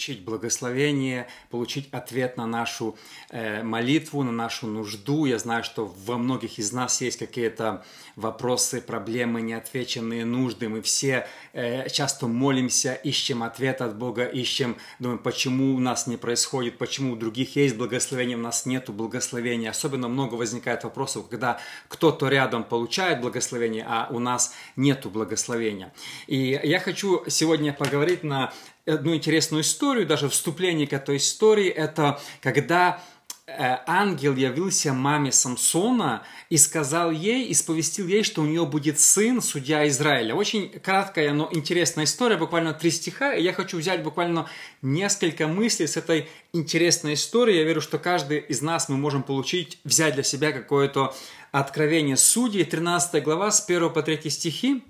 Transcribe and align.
получить 0.00 0.24
благословение, 0.24 1.26
получить 1.50 1.90
ответ 1.92 2.38
на 2.38 2.46
нашу 2.46 2.96
э, 3.28 3.62
молитву, 3.62 4.22
на 4.22 4.32
нашу 4.32 4.66
нужду. 4.66 5.26
Я 5.26 5.38
знаю, 5.38 5.62
что 5.62 5.94
во 6.06 6.16
многих 6.16 6.58
из 6.58 6.72
нас 6.72 7.02
есть 7.02 7.18
какие-то 7.18 7.84
вопросы, 8.16 8.80
проблемы, 8.80 9.42
неотвеченные 9.42 10.24
нужды. 10.24 10.70
Мы 10.70 10.80
все 10.80 11.26
э, 11.52 11.86
часто 11.90 12.28
молимся, 12.28 12.94
ищем 12.94 13.42
ответ 13.42 13.82
от 13.82 13.98
Бога, 13.98 14.24
ищем, 14.24 14.78
думаем, 15.00 15.18
почему 15.18 15.74
у 15.74 15.80
нас 15.80 16.06
не 16.06 16.16
происходит, 16.16 16.78
почему 16.78 17.12
у 17.12 17.16
других 17.16 17.56
есть 17.56 17.76
благословение, 17.76 18.38
у 18.38 18.40
нас 18.40 18.64
нет 18.64 18.88
благословения. 18.88 19.68
Особенно 19.68 20.08
много 20.08 20.36
возникает 20.36 20.82
вопросов, 20.84 21.28
когда 21.28 21.60
кто-то 21.88 22.28
рядом 22.28 22.64
получает 22.64 23.20
благословение, 23.20 23.84
а 23.86 24.08
у 24.10 24.18
нас 24.18 24.54
нет 24.76 25.04
благословения. 25.04 25.92
И 26.26 26.58
я 26.64 26.80
хочу 26.80 27.22
сегодня 27.28 27.74
поговорить 27.74 28.24
на 28.24 28.50
одну 28.86 29.14
интересную 29.14 29.62
историю, 29.62 30.06
даже 30.06 30.28
вступление 30.28 30.86
к 30.86 30.92
этой 30.92 31.16
истории, 31.16 31.68
это 31.68 32.20
когда 32.40 33.02
э, 33.46 33.76
ангел 33.86 34.34
явился 34.34 34.92
маме 34.92 35.32
Самсона 35.32 36.22
и 36.48 36.56
сказал 36.56 37.10
ей, 37.10 37.50
исповестил 37.52 38.06
ей, 38.06 38.22
что 38.22 38.42
у 38.42 38.46
нее 38.46 38.64
будет 38.66 38.98
сын, 38.98 39.42
судья 39.42 39.86
Израиля. 39.88 40.34
Очень 40.34 40.70
краткая, 40.70 41.32
но 41.32 41.48
интересная 41.52 42.04
история, 42.04 42.36
буквально 42.36 42.72
три 42.72 42.90
стиха, 42.90 43.34
и 43.34 43.42
я 43.42 43.52
хочу 43.52 43.78
взять 43.78 44.02
буквально 44.02 44.48
несколько 44.82 45.46
мыслей 45.46 45.86
с 45.86 45.96
этой 45.96 46.28
интересной 46.52 47.14
истории. 47.14 47.56
Я 47.56 47.64
верю, 47.64 47.80
что 47.80 47.98
каждый 47.98 48.38
из 48.38 48.62
нас 48.62 48.88
мы 48.88 48.96
можем 48.96 49.22
получить, 49.22 49.78
взять 49.84 50.14
для 50.14 50.22
себя 50.22 50.52
какое-то 50.52 51.14
откровение. 51.52 52.16
Судьи, 52.16 52.64
13 52.64 53.22
глава, 53.22 53.50
с 53.50 53.64
1 53.68 53.92
по 53.92 54.02
3 54.02 54.30
стихи, 54.30 54.82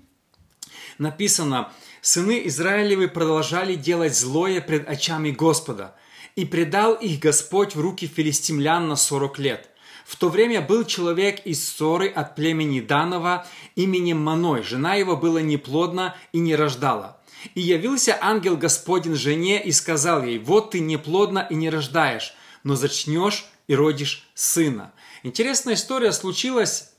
написано– 0.97 1.71
сыны 2.01 2.41
Израилевы 2.45 3.07
продолжали 3.07 3.75
делать 3.75 4.17
злое 4.17 4.61
пред 4.61 4.87
очами 4.89 5.31
Господа, 5.31 5.95
и 6.35 6.45
предал 6.45 6.93
их 6.93 7.19
Господь 7.19 7.75
в 7.75 7.81
руки 7.81 8.07
филистимлян 8.07 8.87
на 8.87 8.95
сорок 8.95 9.37
лет. 9.37 9.69
В 10.05 10.15
то 10.15 10.29
время 10.29 10.61
был 10.61 10.83
человек 10.83 11.45
из 11.45 11.65
Соры 11.67 12.09
от 12.09 12.35
племени 12.35 12.81
Данова 12.81 13.47
именем 13.75 14.21
Маной. 14.21 14.63
Жена 14.63 14.95
его 14.95 15.15
была 15.15 15.41
неплодна 15.41 16.15
и 16.33 16.39
не 16.39 16.55
рождала. 16.55 17.19
И 17.55 17.61
явился 17.61 18.17
ангел 18.19 18.57
Господень 18.57 19.15
жене 19.15 19.63
и 19.63 19.71
сказал 19.71 20.23
ей, 20.23 20.37
вот 20.37 20.71
ты 20.71 20.79
неплодна 20.79 21.47
и 21.49 21.55
не 21.55 21.69
рождаешь, 21.69 22.33
но 22.63 22.75
зачнешь 22.75 23.45
и 23.67 23.75
родишь 23.75 24.27
сына. 24.33 24.91
Интересная 25.23 25.75
история 25.75 26.11
случилась 26.11 26.90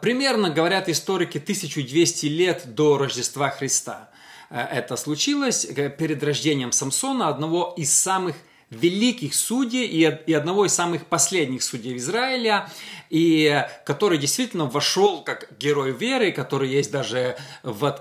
примерно, 0.00 0.50
говорят 0.50 0.88
историки, 0.88 1.38
1200 1.38 2.26
лет 2.26 2.74
до 2.74 2.98
Рождества 2.98 3.50
Христа. 3.50 4.10
Э, 4.52 4.60
это 4.60 4.96
случилось 4.96 5.64
э, 5.64 5.88
перед 5.90 6.22
рождением 6.22 6.72
Самсона, 6.72 7.28
одного 7.28 7.74
из 7.76 7.92
самых 7.92 8.36
великих 8.68 9.34
судей 9.34 9.86
и 9.86 10.32
одного 10.32 10.64
из 10.64 10.72
самых 10.72 11.04
последних 11.06 11.62
судей 11.62 11.98
Израиля, 11.98 12.70
и 13.10 13.66
который 13.84 14.16
действительно 14.16 14.64
вошел 14.64 15.22
как 15.22 15.52
герой 15.58 15.92
веры, 15.92 16.32
который 16.32 16.70
есть 16.70 16.90
даже 16.90 17.36
в, 17.62 18.00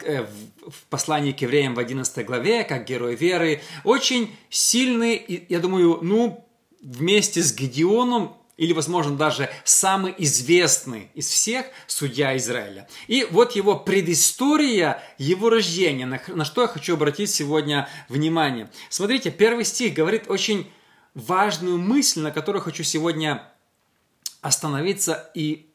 в 0.65 0.83
послании 0.89 1.33
к 1.33 1.41
евреям 1.41 1.75
в 1.75 1.79
11 1.79 2.25
главе, 2.25 2.63
как 2.63 2.85
герой 2.85 3.15
веры. 3.15 3.61
Очень 3.83 4.33
сильный, 4.49 5.45
я 5.49 5.59
думаю, 5.59 5.99
ну, 6.01 6.47
вместе 6.81 7.41
с 7.43 7.53
Гедеоном 7.53 8.37
или, 8.61 8.73
возможно, 8.73 9.17
даже 9.17 9.49
самый 9.63 10.13
известный 10.19 11.09
из 11.15 11.27
всех 11.27 11.65
судья 11.87 12.37
Израиля. 12.37 12.87
И 13.07 13.27
вот 13.31 13.53
его 13.53 13.75
предыстория 13.75 15.01
его 15.17 15.49
рождения, 15.49 16.05
на, 16.05 16.21
на 16.27 16.45
что 16.45 16.61
я 16.61 16.67
хочу 16.67 16.93
обратить 16.93 17.31
сегодня 17.31 17.89
внимание. 18.07 18.69
Смотрите, 18.91 19.31
первый 19.31 19.65
стих 19.65 19.95
говорит 19.95 20.29
очень 20.29 20.71
важную 21.15 21.79
мысль, 21.79 22.19
на 22.19 22.29
которую 22.29 22.61
хочу 22.61 22.83
сегодня 22.83 23.51
остановиться 24.41 25.31
и 25.33 25.71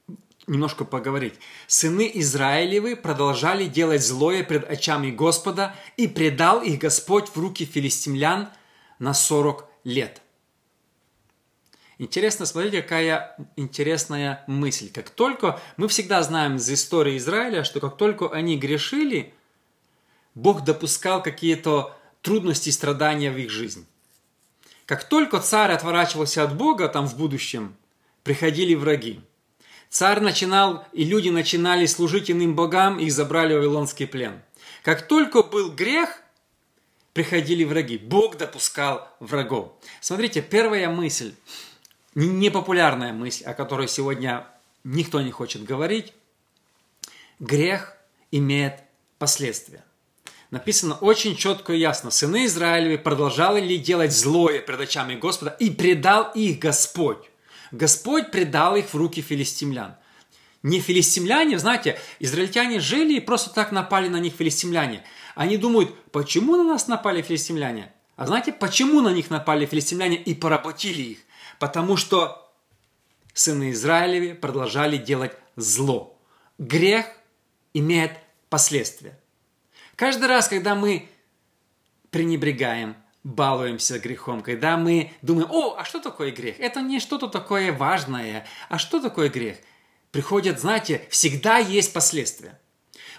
немножко 0.47 0.85
поговорить. 0.85 1.35
«Сыны 1.67 2.09
Израилевы 2.15 2.95
продолжали 2.95 3.67
делать 3.67 4.07
злое 4.07 4.45
пред 4.45 4.63
очами 4.71 5.11
Господа, 5.11 5.75
и 5.97 6.07
предал 6.07 6.63
их 6.63 6.79
Господь 6.79 7.31
в 7.31 7.37
руки 7.37 7.65
филистимлян 7.65 8.49
на 9.01 9.13
сорок 9.13 9.65
лет». 9.83 10.23
Интересно, 11.99 12.45
смотрите, 12.45 12.83
какая 12.83 13.37
интересная 13.57 14.45
мысль. 14.47 14.91
Как 14.93 15.09
только, 15.09 15.59
мы 15.79 15.89
всегда 15.89 16.23
знаем 16.23 16.57
из 16.57 16.71
истории 16.71 17.17
Израиля, 17.17 17.65
что 17.65 17.81
как 17.81 17.97
только 17.97 18.29
они 18.29 18.59
грешили, 18.59 19.33
Бог 20.35 20.63
допускал 20.63 21.23
какие-то 21.23 21.97
трудности 22.21 22.69
и 22.69 22.73
страдания 22.73 23.31
в 23.31 23.39
их 23.39 23.51
жизнь. 23.51 23.87
Как 24.85 25.05
только 25.05 25.41
царь 25.41 25.73
отворачивался 25.73 26.43
от 26.43 26.55
Бога, 26.55 26.89
там 26.89 27.09
в 27.09 27.17
будущем, 27.17 27.75
приходили 28.25 28.75
враги. 28.75 29.21
Царь 29.89 30.21
начинал, 30.21 30.85
и 30.93 31.05
люди 31.05 31.31
начинали 31.31 31.87
служить 31.87 32.31
иным 32.31 32.55
богам, 32.55 32.99
и 32.99 33.07
их 33.07 33.13
забрали 33.13 33.55
в 33.55 33.57
Вавилонский 33.57 34.07
плен. 34.07 34.43
Как 34.83 35.09
только 35.09 35.43
был 35.43 35.73
грех, 35.73 36.21
приходили 37.15 37.65
враги. 37.65 37.97
Бог 37.97 38.37
допускал 38.37 39.09
врагов. 39.19 39.73
Смотрите, 40.03 40.43
первая 40.43 40.91
мысль– 40.91 41.35
непопулярная 42.25 43.13
мысль, 43.13 43.45
о 43.45 43.55
которой 43.55 43.89
сегодня 43.89 44.47
никто 44.83 45.21
не 45.21 45.31
хочет 45.31 45.63
говорить. 45.63 46.13
Грех 47.39 47.97
имеет 48.33 48.81
последствия. 49.19 49.85
Написано 50.51 50.95
очень 50.95 51.37
четко 51.37 51.75
и 51.75 51.79
ясно. 51.79 52.11
Сыны 52.11 52.47
Израилевы 52.47 52.99
продолжали 52.99 53.61
ли 53.61 53.79
делать 53.79 54.13
злое 54.13 54.61
пред 54.61 54.81
очами 54.81 55.17
Господа, 55.17 55.51
и 55.59 55.71
предал 55.71 56.31
их 56.35 56.59
Господь. 56.59 57.19
Господь 57.73 58.31
предал 58.31 58.77
их 58.77 58.87
в 58.87 58.95
руки 58.95 59.21
филистимлян. 59.21 59.97
Не 60.63 60.81
филистимляне, 60.81 61.59
знаете, 61.59 61.99
израильтяне 62.19 62.81
жили 62.81 63.15
и 63.15 63.21
просто 63.21 63.51
так 63.51 63.73
напали 63.73 64.09
на 64.09 64.19
них 64.19 64.35
филистимляне. 64.35 65.05
Они 65.35 65.59
думают, 65.59 65.95
почему 66.13 66.57
на 66.57 66.65
нас 66.65 66.89
напали 66.89 67.23
филистимляне? 67.23 67.93
А 68.17 68.27
знаете, 68.27 68.53
почему 68.53 69.03
на 69.03 69.11
них 69.11 69.29
напали 69.29 69.67
филистимляне 69.67 70.17
и 70.17 70.35
поработили 70.35 71.03
их? 71.03 71.19
Потому 71.59 71.97
что 71.97 72.53
сыны 73.33 73.73
Израилеви 73.73 74.33
продолжали 74.33 74.97
делать 74.97 75.33
зло. 75.57 76.19
Грех 76.59 77.07
имеет 77.75 78.13
последствия. 78.49 79.19
Каждый 79.95 80.27
раз, 80.27 80.49
когда 80.49 80.75
мы 80.75 81.09
пренебрегаем, 82.11 82.97
балуемся 83.25 83.99
грехом, 83.99 84.41
когда 84.41 84.77
мы 84.77 85.13
думаем, 85.21 85.49
о, 85.51 85.77
а 85.77 85.85
что 85.85 86.01
такое 86.01 86.31
грех? 86.31 86.61
Это 86.61 86.81
не 86.81 87.01
что-то 87.01 87.29
такое 87.29 87.73
важное. 87.73 88.47
А 88.69 88.79
что 88.79 89.01
такое 89.01 89.29
грех? 89.29 89.59
Приходят, 90.13 90.61
знаете, 90.61 91.07
всегда 91.11 91.59
есть 91.59 91.93
последствия. 91.93 92.61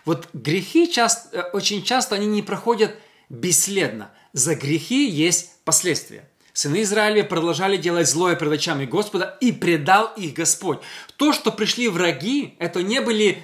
Вот 0.05 0.29
грехи 0.33 0.89
часто, 0.91 1.49
очень 1.51 1.83
часто 1.83 2.15
они 2.15 2.25
не 2.25 2.41
проходят 2.41 2.97
бесследно. 3.29 4.11
За 4.31 4.55
грехи 4.55 5.09
есть 5.09 5.61
последствия. 5.65 6.29
Сыны 6.57 6.81
Израиля 6.81 7.23
продолжали 7.23 7.77
делать 7.77 8.09
злое 8.09 8.35
пред 8.35 8.53
очами 8.53 8.85
Господа, 8.85 9.37
и 9.39 9.51
предал 9.51 10.11
их 10.15 10.33
Господь. 10.33 10.79
То, 11.15 11.31
что 11.31 11.51
пришли 11.51 11.87
враги, 11.87 12.55
это 12.57 12.81
не 12.81 12.99
были 12.99 13.43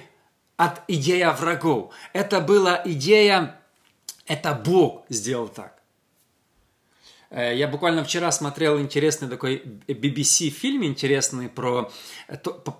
от 0.56 0.82
идея 0.88 1.30
врагов. 1.30 1.94
Это 2.12 2.40
была 2.40 2.82
идея, 2.84 3.60
это 4.26 4.52
Бог 4.52 5.04
сделал 5.08 5.46
так. 5.46 5.73
Э, 7.34 7.54
я 7.54 7.66
буквально 7.66 8.04
вчера 8.04 8.30
смотрел 8.30 8.78
интересный 8.78 9.28
такой 9.28 9.62
BBC 9.88 10.50
фильм, 10.50 10.84
интересный 10.84 11.48
про 11.48 11.90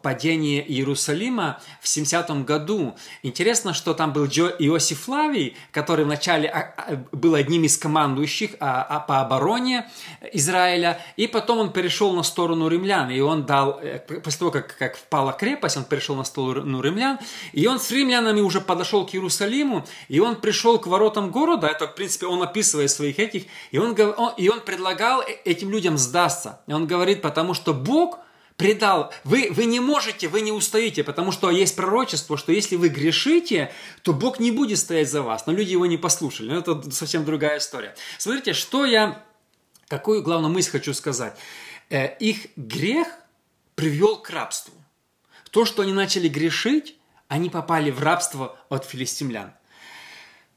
падение 0.02 0.64
Иерусалима 0.66 1.60
в 1.80 1.86
70-м 1.86 2.44
году. 2.44 2.94
Интересно, 3.22 3.74
что 3.74 3.94
там 3.94 4.12
был 4.12 4.26
Джо 4.26 4.46
Иосиф 4.58 5.02
Флавий, 5.02 5.56
который 5.72 6.04
вначале 6.04 6.48
а, 6.48 6.74
а, 6.76 6.96
был 7.12 7.34
одним 7.34 7.64
из 7.64 7.76
командующих 7.76 8.52
а, 8.60 9.00
по 9.00 9.20
обороне 9.20 9.90
Израиля, 10.32 11.00
и 11.16 11.26
потом 11.26 11.58
он 11.58 11.72
перешел 11.72 12.12
на 12.12 12.22
сторону 12.22 12.68
римлян, 12.68 13.10
и 13.10 13.20
он 13.20 13.44
дал, 13.44 13.80
э, 13.82 13.98
после 13.98 14.38
того, 14.38 14.50
как, 14.52 14.76
как 14.76 14.96
впала 14.96 15.32
крепость, 15.32 15.76
он 15.76 15.84
перешел 15.84 16.14
на 16.14 16.24
сторону 16.24 16.80
римлян, 16.80 17.18
и 17.52 17.66
он 17.66 17.80
с 17.80 17.90
римлянами 17.90 18.40
уже 18.40 18.60
подошел 18.60 19.04
к 19.06 19.14
Иерусалиму, 19.14 19.84
и 20.08 20.20
он 20.20 20.36
пришел 20.36 20.78
к 20.78 20.86
воротам 20.86 21.30
города, 21.30 21.66
это, 21.66 21.88
в 21.88 21.94
принципе, 21.94 22.26
он 22.26 22.42
описывает 22.42 22.90
своих 22.90 23.18
этих, 23.18 23.44
и 23.72 23.78
он, 23.78 23.96
он, 24.16 24.32
и 24.44 24.48
он 24.50 24.60
предлагал 24.60 25.22
э, 25.22 25.38
этим 25.46 25.70
людям 25.70 25.96
сдаться. 25.96 26.60
И 26.66 26.74
он 26.74 26.86
говорит, 26.86 27.22
потому 27.22 27.54
что 27.54 27.72
Бог 27.72 28.18
предал. 28.58 29.10
Вы, 29.24 29.48
вы 29.50 29.64
не 29.64 29.80
можете, 29.80 30.28
вы 30.28 30.42
не 30.42 30.52
устоите, 30.52 31.02
потому 31.02 31.32
что 31.32 31.50
есть 31.50 31.74
пророчество, 31.74 32.36
что 32.36 32.52
если 32.52 32.76
вы 32.76 32.90
грешите, 32.90 33.72
то 34.02 34.12
Бог 34.12 34.40
не 34.40 34.50
будет 34.50 34.78
стоять 34.78 35.10
за 35.10 35.22
вас. 35.22 35.46
Но 35.46 35.54
люди 35.54 35.70
его 35.70 35.86
не 35.86 35.96
послушали. 35.96 36.50
Но 36.50 36.58
это 36.58 36.90
совсем 36.90 37.24
другая 37.24 37.56
история. 37.56 37.94
Смотрите, 38.18 38.52
что 38.52 38.84
я, 38.84 39.24
какую 39.88 40.22
главную 40.22 40.52
мысль 40.52 40.72
хочу 40.72 40.92
сказать. 40.92 41.34
Э, 41.88 42.14
их 42.18 42.48
грех 42.56 43.08
привел 43.76 44.18
к 44.18 44.28
рабству. 44.28 44.74
То, 45.52 45.64
что 45.64 45.80
они 45.80 45.94
начали 45.94 46.28
грешить, 46.28 46.98
они 47.28 47.48
попали 47.48 47.90
в 47.90 48.02
рабство 48.02 48.58
от 48.68 48.84
филистимлян. 48.84 49.54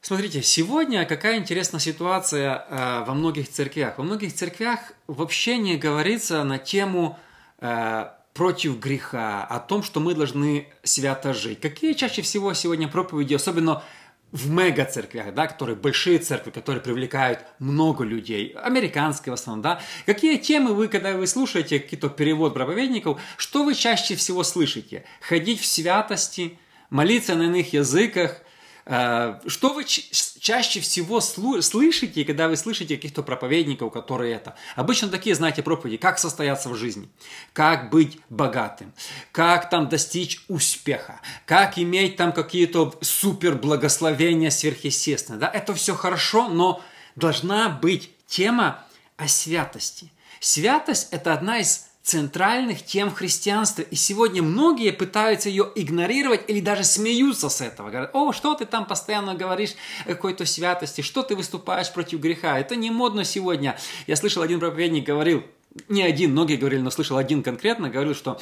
Смотрите, 0.07 0.42
сегодня 0.42 1.04
какая 1.04 1.38
интересная 1.38 1.81
ситуация 1.81 2.65
э, 2.69 3.04
во 3.06 3.13
многих 3.13 3.50
церквях. 3.50 3.98
Во 3.98 4.06
многих 4.06 4.33
церквях 4.33 4.94
вообще 5.07 5.57
не 5.57 5.75
говорится 5.75 6.45
на 6.45 6.59
тему 6.59 7.19
э, 7.59 8.06
против 8.33 8.80
греха, 8.80 9.44
о 9.44 9.59
том, 9.59 9.83
что 9.83 10.00
мы 10.00 10.15
должны 10.15 10.69
свято 10.81 11.33
жить. 11.33 11.59
Какие 11.59 11.92
чаще 11.92 12.21
всего 12.21 12.54
сегодня 12.54 12.88
проповеди, 12.88 13.33
особенно 13.33 13.83
в 14.31 14.50
мега-церквях, 14.50 15.33
да, 15.33 15.45
которые 15.45 15.75
большие 15.75 16.19
церкви, 16.19 16.51
которые 16.51 16.81
привлекают 16.81 17.42
много 17.60 18.06
людей, 18.06 18.56
американские 18.63 19.31
в 19.31 19.33
основном, 19.33 19.62
да, 19.62 19.81
какие 20.06 20.38
темы 20.38 20.74
вы, 20.74 20.88
когда 20.88 21.18
вы 21.18 21.27
слушаете 21.27 21.81
какие-то 21.81 22.07
перевод 22.07 22.53
проповедников, 22.53 23.19
что 23.36 23.65
вы 23.65 23.75
чаще 23.75 24.15
всего 24.15 24.44
слышите? 24.44 25.03
Ходить 25.19 25.60
в 25.60 25.65
святости, 25.65 26.57
молиться 26.89 27.36
на 27.36 27.44
иных 27.44 27.74
языках, 27.74 28.42
что 28.88 29.74
вы 29.74 29.84
чаще 29.84 30.80
всего 30.80 31.19
слышите, 31.19 32.24
когда 32.24 32.48
вы 32.48 32.56
слышите 32.56 32.95
каких-то 32.95 33.22
проповедников, 33.22 33.92
которые 33.92 34.36
это? 34.36 34.56
Обычно 34.78 35.10
такие, 35.10 35.36
знаете, 35.36 35.62
проповеди, 35.62 35.98
как 35.98 36.19
состояться 36.19 36.69
в 36.69 36.75
жизни, 36.75 37.10
как 37.51 37.89
быть 37.89 38.19
богатым, 38.30 38.94
как 39.34 39.69
там 39.69 39.89
достичь 39.89 40.42
успеха, 40.48 41.19
как 41.45 41.78
иметь 41.78 42.16
там 42.16 42.31
какие-то 42.31 42.98
супер 43.01 43.56
благословения 43.56 44.50
сверхъестественные. 44.50 45.42
Да? 45.42 45.51
Это 45.54 45.74
все 45.74 45.94
хорошо, 45.94 46.48
но 46.48 46.81
должна 47.18 47.68
быть 47.68 48.12
тема 48.25 48.86
о 49.18 49.28
святости. 49.28 50.12
Святость– 50.39 51.10
это 51.12 51.34
одна 51.34 51.60
из 51.60 51.87
центральных 52.07 52.86
тем 52.86 53.12
христианства. 53.12 53.81
И 53.81 53.95
сегодня 53.95 54.42
многие 54.42 54.94
пытаются 54.94 55.50
ее 55.50 55.69
игнорировать 55.75 56.50
или 56.50 56.62
даже 56.62 56.86
смеются 56.86 57.50
с 57.50 57.59
этого. 57.59 57.89
Говорят, 57.89 58.12
о, 58.13 58.31
что 58.31 58.56
ты 58.56 58.65
там 58.65 58.86
постоянно 58.86 59.36
говоришь 59.36 59.75
о 60.06 60.09
какой-то 60.09 60.45
святости, 60.45 61.01
что 61.01 61.21
ты 61.21 61.36
выступаешь 61.36 61.92
против 61.92 62.21
греха. 62.21 62.57
Это 62.57 62.77
не 62.77 62.92
модно 62.92 63.25
сегодня. 63.25 63.77
Я 64.07 64.15
слышал, 64.15 64.42
один 64.42 64.62
проповедник 64.62 65.06
говорил, 65.06 65.44
не 65.89 66.01
один, 66.01 66.31
многие 66.31 66.56
говорили, 66.56 66.80
но 66.80 66.92
слышал 66.92 67.18
один 67.18 67.44
конкретно, 67.44 67.89
говорил, 67.89 68.15
что 68.15 68.39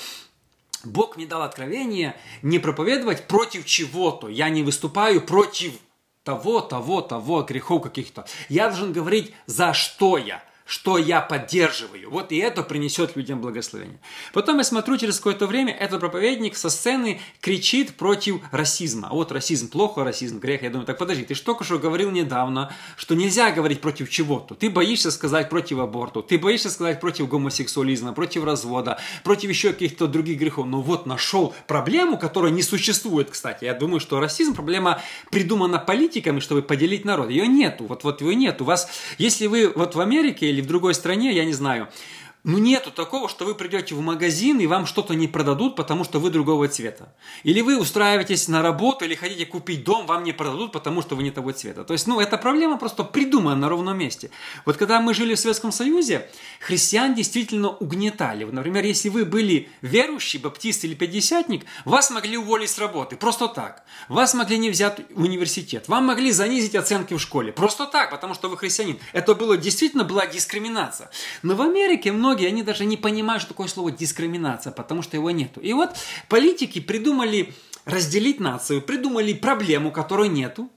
Бог 0.83 1.17
мне 1.17 1.25
дал 1.25 1.41
откровение 1.41 2.15
не 2.43 2.59
проповедовать 2.59 3.27
против 3.27 3.65
чего-то. 3.65 4.27
Я 4.27 4.49
не 4.49 4.61
выступаю 4.61 5.21
против 5.21 5.73
того, 6.23 6.61
того, 6.61 7.01
того, 7.01 7.41
грехов 7.41 7.81
каких-то. 7.81 8.27
Я 8.47 8.67
должен 8.69 8.93
говорить, 8.93 9.33
за 9.47 9.73
что 9.73 10.19
я– 10.19 10.43
что 10.65 10.97
я 10.97 11.21
поддерживаю. 11.21 12.09
Вот 12.09 12.31
и 12.31 12.37
это 12.37 12.63
принесет 12.63 13.15
людям 13.15 13.39
благословение. 13.39 13.99
Потом 14.33 14.57
я 14.57 14.63
смотрю, 14.63 14.97
через 14.97 15.17
какое-то 15.17 15.45
время 15.45 15.71
этот 15.73 15.99
проповедник 15.99 16.57
со 16.57 16.69
сцены 16.69 17.21
кричит 17.39 17.95
против 17.95 18.41
расизма. 18.51 19.09
Вот 19.11 19.31
расизм 19.31 19.69
плохо, 19.69 20.03
расизм 20.03 20.39
грех. 20.39 20.63
Я 20.63 20.71
думаю, 20.71 20.87
так 20.87 20.97
подожди, 20.97 21.23
ты 21.23 21.35
же 21.35 21.43
только 21.43 21.63
что 21.63 21.77
говорил 21.77 22.09
недавно, 22.09 22.73
что 22.97 23.13
нельзя 23.13 23.51
говорить 23.51 23.79
против 23.79 24.09
чего-то. 24.09 24.55
Ты 24.55 24.71
боишься 24.71 25.11
сказать 25.11 25.49
против 25.49 25.77
аборта, 25.77 26.23
ты 26.23 26.39
боишься 26.39 26.71
сказать 26.71 26.99
против 26.99 27.29
гомосексуализма, 27.29 28.13
против 28.13 28.43
развода, 28.43 28.99
против 29.23 29.49
еще 29.49 29.71
каких-то 29.71 30.07
других 30.07 30.39
грехов. 30.39 30.65
Но 30.65 30.81
вот 30.81 31.05
нашел 31.05 31.53
проблему, 31.67 32.17
которая 32.17 32.51
не 32.51 32.63
существует, 32.63 33.29
кстати. 33.29 33.65
Я 33.65 33.75
думаю, 33.75 33.99
что 33.99 34.19
расизм 34.19 34.55
проблема 34.55 34.99
придумана 35.29 35.77
политиками, 35.77 36.39
чтобы 36.39 36.63
поделить 36.63 37.05
народ. 37.05 37.29
Ее 37.29 37.47
нету. 37.47 37.85
Вот, 37.85 38.03
вот 38.03 38.21
ее 38.21 38.33
нет. 38.33 38.61
У 38.61 38.65
вас, 38.65 38.89
если 39.19 39.45
вы 39.45 39.71
вот 39.75 39.93
в 39.93 39.99
Америке 39.99 40.54
или 40.55 40.61
в 40.61 40.67
другой 40.67 40.93
стране, 40.93 41.33
я 41.33 41.45
не 41.45 41.53
знаю, 41.53 41.89
ну, 42.45 42.59
нету 42.59 42.91
такого, 42.91 43.27
что 43.27 43.43
вы 43.43 43.55
придете 43.55 43.95
в 43.95 44.01
магазин 44.01 44.59
и 44.59 44.67
вам 44.67 44.85
что-то 44.85 45.15
не 45.15 45.27
продадут, 45.27 45.75
потому 45.75 46.03
что 46.03 46.19
вы 46.19 46.29
другого 46.29 46.67
цвета. 46.67 47.11
Или 47.41 47.61
вы 47.61 47.79
устраиваетесь 47.79 48.47
на 48.47 48.61
работу 48.61 49.03
или 49.03 49.15
хотите 49.15 49.47
купить 49.47 49.83
дом, 49.83 50.05
вам 50.05 50.23
не 50.23 50.31
продадут, 50.31 50.71
потому 50.71 51.01
что 51.01 51.15
вы 51.15 51.23
не 51.23 51.31
того 51.31 51.53
цвета. 51.53 51.83
То 51.83 51.93
есть, 51.93 52.05
ну, 52.05 52.19
эта 52.19 52.37
проблема 52.37 52.77
просто 52.77 53.03
придумана 53.03 53.55
на 53.55 53.67
ровном 53.67 53.97
месте. 53.97 54.29
Вот 54.63 54.77
когда 54.77 55.01
мы 55.01 55.15
жили 55.15 55.33
в 55.33 55.39
Советском 55.39 55.71
Союзе, 55.71 56.29
христиан 56.59 57.15
действительно 57.15 57.69
угнетали. 57.69 58.43
Например, 58.43 58.85
если 58.85 59.09
вы 59.09 59.25
были 59.25 59.69
верующий, 59.81 60.39
баптист 60.39 60.85
или 60.85 60.93
пятидесятник, 60.93 61.65
вас 61.83 62.11
могли 62.11 62.37
уволить 62.37 62.69
с 62.69 62.77
работы, 62.77 63.15
просто 63.15 63.47
так. 63.47 63.83
Вас 64.07 64.35
могли 64.35 64.59
не 64.59 64.69
взять 64.69 64.99
в 65.09 65.23
университет, 65.23 65.87
вам 65.87 66.05
могли 66.05 66.31
занизить 66.31 66.75
оценки 66.75 67.15
в 67.15 67.19
школе, 67.19 67.51
просто 67.51 67.87
так, 67.87 68.11
потому 68.11 68.35
что 68.35 68.49
вы 68.49 68.57
христианин. 68.57 68.99
Это 69.13 69.33
было 69.33 69.57
действительно 69.57 70.03
была 70.03 70.27
дискриминация. 70.27 71.09
Но 71.41 71.55
в 71.55 71.61
Америке 71.63 72.11
многие 72.11 72.34
многие, 72.35 72.47
они 72.47 72.63
даже 72.63 72.85
не 72.85 72.97
понимают, 72.97 73.41
что 73.41 73.53
такое 73.53 73.67
слово 73.67 73.91
дискриминация, 73.91 74.71
потому 74.71 75.01
что 75.01 75.15
его 75.15 75.31
нету. 75.31 75.61
И 75.61 75.71
вот 75.71 75.91
политики 76.27 76.79
придумали 76.81 77.53
разделить 77.85 78.39
нацию, 78.41 78.81
придумали 78.81 79.31
проблему, 79.33 79.91
которой 79.91 80.27
нету, 80.27 80.69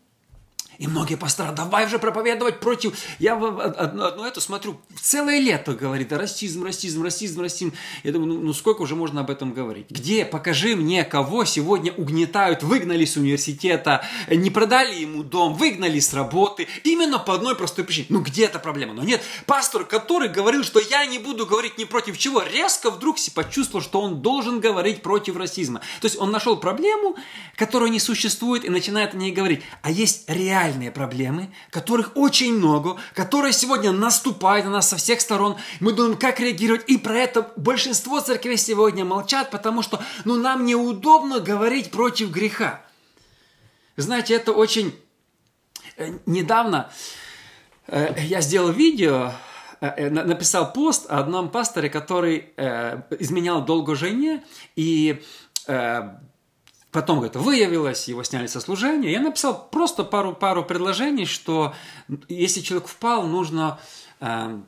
и 0.78 0.86
многие 0.86 1.16
пасторы, 1.16 1.52
давай 1.52 1.86
уже 1.86 1.98
проповедовать 1.98 2.60
против... 2.60 2.96
Я 3.18 3.34
одно, 3.34 4.04
одно 4.06 4.26
это 4.26 4.40
смотрю, 4.40 4.80
целое 5.00 5.40
лето 5.40 5.72
говорит, 5.72 6.12
расизм, 6.12 6.64
расизм, 6.64 7.02
расизм, 7.02 7.40
расизм. 7.40 7.72
Я 8.04 8.12
думаю, 8.12 8.34
ну, 8.34 8.40
ну 8.40 8.52
сколько 8.52 8.82
уже 8.82 8.94
можно 8.94 9.22
об 9.22 9.30
этом 9.30 9.52
говорить? 9.52 9.90
Где? 9.90 10.24
Покажи 10.24 10.76
мне, 10.76 11.04
кого 11.04 11.44
сегодня 11.44 11.92
угнетают, 11.92 12.62
выгнали 12.62 13.04
с 13.04 13.16
университета, 13.16 14.04
не 14.30 14.50
продали 14.50 14.94
ему 14.94 15.24
дом, 15.24 15.54
выгнали 15.54 15.98
с 15.98 16.14
работы. 16.14 16.68
Именно 16.84 17.18
по 17.18 17.34
одной 17.34 17.56
простой 17.56 17.84
причине. 17.84 18.06
Ну 18.10 18.20
где 18.20 18.44
эта 18.44 18.60
проблема? 18.60 18.94
Но 18.94 19.02
нет, 19.02 19.20
пастор, 19.46 19.84
который 19.84 20.28
говорил, 20.28 20.62
что 20.62 20.78
я 20.78 21.04
не 21.06 21.18
буду 21.18 21.44
говорить 21.44 21.76
ни 21.76 21.84
против 21.84 22.16
чего, 22.16 22.42
резко 22.42 22.90
вдруг 22.90 23.16
почувствовал, 23.34 23.82
что 23.82 24.00
он 24.00 24.22
должен 24.22 24.60
говорить 24.60 25.02
против 25.02 25.36
расизма. 25.36 25.80
То 26.00 26.04
есть 26.06 26.16
он 26.20 26.30
нашел 26.30 26.56
проблему, 26.56 27.16
которая 27.56 27.90
не 27.90 27.98
существует, 27.98 28.64
и 28.64 28.68
начинает 28.68 29.12
о 29.12 29.16
ней 29.16 29.32
говорить. 29.32 29.62
А 29.82 29.90
есть 29.90 30.22
реальность 30.28 30.67
реальные 30.68 30.90
проблемы, 30.90 31.50
которых 31.70 32.12
очень 32.14 32.54
много, 32.54 32.96
которые 33.14 33.52
сегодня 33.52 33.90
наступают 33.90 34.66
на 34.66 34.72
нас 34.72 34.88
со 34.88 34.96
всех 34.96 35.20
сторон. 35.20 35.56
Мы 35.80 35.92
думаем, 35.92 36.16
как 36.18 36.40
реагировать. 36.40 36.84
И 36.88 36.98
про 36.98 37.16
это 37.16 37.50
большинство 37.56 38.20
церквей 38.20 38.58
сегодня 38.58 39.04
молчат, 39.04 39.50
потому 39.50 39.82
что 39.82 40.00
ну, 40.24 40.36
нам 40.36 40.66
неудобно 40.66 41.40
говорить 41.40 41.90
против 41.90 42.30
греха. 42.30 42.82
Знаете, 43.96 44.34
это 44.34 44.52
очень... 44.52 44.94
Э, 45.96 46.18
недавно 46.26 46.90
э, 47.86 48.14
я 48.18 48.40
сделал 48.40 48.70
видео, 48.70 49.32
э, 49.80 50.10
написал 50.10 50.72
пост 50.72 51.06
о 51.10 51.18
одном 51.18 51.48
пасторе, 51.48 51.88
который 51.88 52.52
изменял 53.18 53.64
долго 53.64 53.94
жене, 53.94 54.44
и 54.76 55.22
Потом 56.90 57.22
это 57.22 57.38
выявилось, 57.38 58.08
его 58.08 58.22
сняли 58.22 58.46
со 58.46 58.60
служения. 58.60 59.12
Я 59.12 59.20
написал 59.20 59.68
просто 59.70 60.04
пару, 60.04 60.34
пару 60.34 60.64
предложений, 60.64 61.26
что 61.26 61.74
если 62.28 62.60
человек 62.60 62.88
впал, 62.88 63.26
нужно 63.26 63.78
э, 64.20 64.58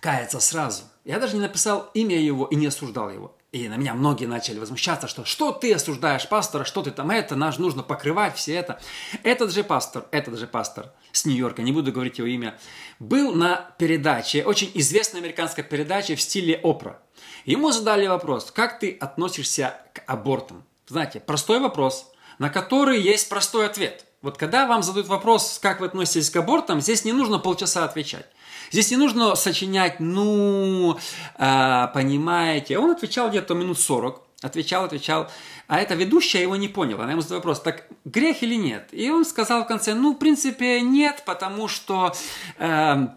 каяться 0.00 0.40
сразу. 0.40 0.82
Я 1.04 1.20
даже 1.20 1.36
не 1.36 1.42
написал 1.42 1.88
имя 1.94 2.18
его 2.18 2.46
и 2.46 2.56
не 2.56 2.66
осуждал 2.66 3.10
его. 3.10 3.36
И 3.52 3.68
на 3.68 3.76
меня 3.76 3.94
многие 3.94 4.26
начали 4.26 4.58
возмущаться, 4.58 5.06
что 5.06 5.24
что 5.24 5.52
ты 5.52 5.72
осуждаешь 5.72 6.28
пастора, 6.28 6.64
что 6.64 6.82
ты 6.82 6.90
там 6.90 7.10
это, 7.10 7.36
наш 7.36 7.58
нужно 7.58 7.84
покрывать 7.84 8.36
все 8.36 8.54
это. 8.54 8.80
Этот 9.22 9.52
же 9.52 9.62
пастор, 9.62 10.04
этот 10.10 10.38
же 10.38 10.48
пастор 10.48 10.92
с 11.12 11.24
Нью-Йорка, 11.24 11.62
не 11.62 11.72
буду 11.72 11.92
говорить 11.92 12.18
его 12.18 12.26
имя, 12.26 12.58
был 12.98 13.32
на 13.34 13.70
передаче, 13.78 14.44
очень 14.44 14.70
известной 14.74 15.20
американской 15.20 15.62
передаче 15.62 16.16
в 16.16 16.20
стиле 16.20 16.60
опра. 16.62 17.00
Ему 17.44 17.70
задали 17.70 18.08
вопрос, 18.08 18.50
как 18.50 18.80
ты 18.80 18.96
относишься 19.00 19.80
к 19.94 20.02
абортам? 20.06 20.64
Знаете, 20.88 21.20
простой 21.20 21.58
вопрос, 21.58 22.12
на 22.38 22.48
который 22.48 23.00
есть 23.00 23.28
простой 23.28 23.66
ответ. 23.66 24.04
Вот 24.22 24.38
когда 24.38 24.66
вам 24.66 24.82
задают 24.82 25.08
вопрос, 25.08 25.58
как 25.60 25.80
вы 25.80 25.86
относитесь 25.86 26.30
к 26.30 26.36
абортам, 26.36 26.80
здесь 26.80 27.04
не 27.04 27.12
нужно 27.12 27.38
полчаса 27.38 27.84
отвечать. 27.84 28.26
Здесь 28.70 28.90
не 28.90 28.96
нужно 28.96 29.34
сочинять, 29.36 30.00
ну, 30.00 30.98
э, 31.38 31.88
понимаете. 31.94 32.78
Он 32.78 32.90
отвечал 32.90 33.28
где-то 33.28 33.54
минут 33.54 33.78
40, 33.78 34.22
отвечал, 34.42 34.84
отвечал. 34.84 35.28
А 35.68 35.78
эта 35.78 35.94
ведущая 35.94 36.42
его 36.42 36.56
не 36.56 36.68
поняла. 36.68 37.04
Она 37.04 37.12
ему 37.12 37.22
задала 37.22 37.38
вопрос, 37.38 37.60
так 37.60 37.86
грех 38.04 38.42
или 38.42 38.54
нет? 38.54 38.88
И 38.92 39.10
он 39.10 39.24
сказал 39.24 39.64
в 39.64 39.68
конце, 39.68 39.94
ну, 39.94 40.14
в 40.14 40.18
принципе, 40.18 40.80
нет, 40.80 41.22
потому 41.24 41.68
что... 41.68 42.14
Э, 42.58 43.08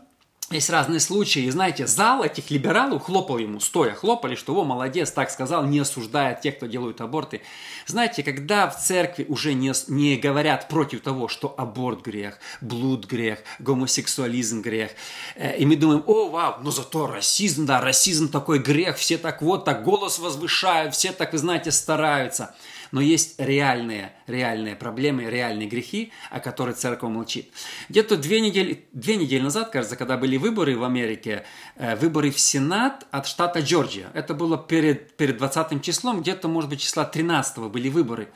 есть 0.52 0.70
разные 0.70 1.00
случаи, 1.00 1.44
и 1.44 1.50
знаете, 1.52 1.86
зал 1.86 2.24
этих 2.24 2.50
либералов 2.50 3.04
хлопал 3.04 3.38
ему, 3.38 3.60
стоя 3.60 3.94
хлопали, 3.94 4.36
что 4.36 4.56
«О, 4.56 4.64
молодец, 4.64 5.12
так 5.12 5.30
сказал», 5.30 5.66
не 5.66 5.80
осуждая 5.80 6.40
тех, 6.42 6.58
кто 6.58 6.66
делают 6.66 7.02
аборты. 7.02 7.42
Знаете, 7.86 8.24
когда 8.24 8.70
в 8.70 8.82
церкви 8.82 9.26
уже 9.30 9.54
не, 9.54 9.74
не 9.88 10.18
говорят 10.18 10.68
против 10.68 11.02
того, 11.02 11.28
что 11.28 11.54
аборт 11.58 12.02
грех, 12.02 12.40
блуд 12.62 13.06
грех, 13.06 13.40
гомосексуализм 13.60 14.62
грех, 14.62 14.92
э, 15.36 15.58
и 15.58 15.66
мы 15.66 15.76
думаем, 15.76 16.04
о, 16.08 16.30
вау, 16.30 16.56
но 16.62 16.72
зато 16.72 17.06
расизм, 17.06 17.66
да, 17.66 17.80
расизм 17.80 18.30
такой 18.30 18.60
грех, 18.60 18.98
все 18.98 19.18
так 19.18 19.42
вот, 19.42 19.66
так 19.66 19.84
голос 19.84 20.20
возвышают, 20.20 20.96
все 20.96 21.12
так, 21.12 21.34
вы 21.34 21.38
знаете, 21.38 21.72
стараются– 21.72 22.56
но 22.92 23.02
есть 23.02 23.40
реальные, 23.40 24.14
реальные 24.28 24.76
проблемы, 24.76 25.26
реальные 25.26 25.68
грехи, 25.68 26.12
о 26.30 26.40
которых 26.40 26.78
церковь 26.78 27.10
молчит. 27.12 27.52
Где-то 27.90 28.18
две 28.18 28.42
недели, 28.42 28.86
две 28.94 29.16
недели 29.16 29.42
назад, 29.42 29.70
кажется, 29.70 29.96
когда 29.96 30.18
были 30.18 30.38
выборы 30.38 30.78
в 30.78 30.84
Америке, 30.84 31.46
э, 31.76 31.96
выборы 31.96 32.32
в 32.32 32.40
Сенат 32.40 33.06
от 33.12 33.28
штата 33.28 33.60
Джорджия. 33.60 34.10
Это 34.14 34.34
было 34.34 34.58
перед, 34.58 35.16
перед 35.18 35.38
20 35.38 35.82
числом, 35.82 36.22
где-то, 36.22 36.48
может 36.48 36.70
быть, 36.70 36.82
числа 36.82 37.06
13 37.06 37.58
были 37.70 37.90
выборы. 37.90 38.30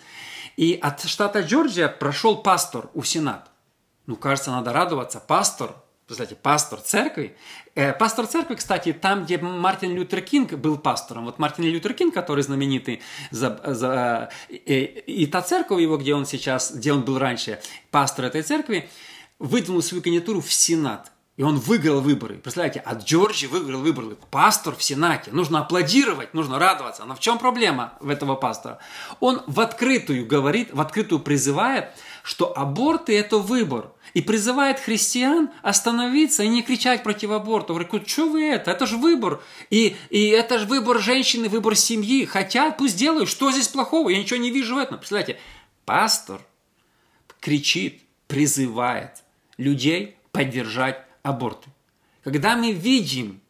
И 0.57 0.77
от 0.81 1.03
штата 1.03 1.41
Джорджия 1.41 1.88
прошел 1.88 2.38
пастор 2.38 2.89
у 2.93 3.03
Сенат. 3.03 3.50
Ну, 4.05 4.15
кажется, 4.15 4.51
надо 4.51 4.74
радоваться. 4.74 5.19
Пастор, 5.19 5.75
кстати, 6.07 6.36
пастор 6.41 6.79
церкви. 6.79 7.36
Э, 7.75 7.93
пастор 7.93 8.27
церкви, 8.27 8.55
кстати, 8.55 8.93
там, 8.93 9.24
где 9.24 9.38
Мартин 9.38 9.95
Лютер 9.95 10.22
Кинг 10.22 10.53
был 10.53 10.77
пастором. 10.77 11.25
Вот 11.25 11.39
Мартин 11.39 11.63
Лютер 11.65 11.93
Кинг, 11.93 12.13
который 12.13 12.43
знаменитый, 12.43 13.01
за, 13.31 13.60
за, 13.65 14.29
и, 14.50 15.03
и 15.07 15.25
та 15.27 15.41
церковь 15.41 15.81
его, 15.81 15.98
где 15.98 16.13
он 16.13 16.25
сейчас, 16.25 16.74
где 16.74 16.93
он 16.93 17.01
был 17.01 17.17
раньше, 17.17 17.60
пастор 17.89 18.25
этой 18.25 18.43
церкви, 18.43 18.89
выдвинул 19.39 19.81
свою 19.81 20.03
кандидатуру 20.03 20.41
в 20.41 20.51
Сенат. 20.51 21.13
И 21.36 21.41
он 21.41 21.57
выиграл 21.57 22.00
выборы. 22.00 22.36
Представляете, 22.36 22.79
от 22.79 23.05
Джорджи 23.05 23.48
выиграл 23.48 23.81
выборы. 23.81 24.15
Пастор 24.29 24.75
в 24.75 24.83
Сенате. 24.83 25.31
Нужно 25.31 25.62
аплодировать, 25.62 26.36
нужно 26.36 26.60
радоваться. 26.60 27.05
Но 27.05 27.15
в 27.15 27.19
чем 27.19 27.39
проблема 27.39 27.93
в 28.01 28.10
этого 28.10 28.36
пастора? 28.36 28.77
Он 29.19 29.41
в 29.48 29.60
открытую 29.60 30.27
говорит, 30.27 30.72
в 30.72 30.79
открытую 30.79 31.19
призывает, 31.19 31.89
что 32.22 32.55
аборты– 32.55 33.17
это 33.19 33.39
выбор. 33.39 33.92
И 34.13 34.22
призывает 34.22 34.79
христиан 34.79 35.50
остановиться 35.63 36.43
и 36.43 36.48
не 36.48 36.62
кричать 36.62 37.01
против 37.01 37.32
аборта. 37.32 37.74
Говорит, 37.74 38.08
что 38.08 38.29
вы 38.29 38.43
это? 38.43 38.70
Это 38.70 38.86
же 38.86 38.98
выбор. 38.98 39.41
И, 39.72 39.96
и 40.10 40.27
это 40.27 40.60
же 40.60 40.67
выбор 40.67 41.00
женщины, 41.00 41.50
выбор 41.50 41.75
семьи. 41.75 42.25
Хотят, 42.25 42.77
пусть 42.77 42.96
делают. 42.96 43.27
Что 43.27 43.51
здесь 43.51 43.67
плохого? 43.67 44.10
Я 44.10 44.20
ничего 44.20 44.39
не 44.39 44.51
вижу 44.51 44.75
в 44.75 44.77
этом. 44.77 44.98
Представляете, 45.00 45.39
пастор 45.86 46.41
кричит, 47.39 48.01
призывает 48.27 49.24
людей 49.58 50.15
поддержать 50.32 51.03
аборты. 51.24 51.70
Когда 52.24 52.55
мы 52.55 52.72
видим, 52.72 53.41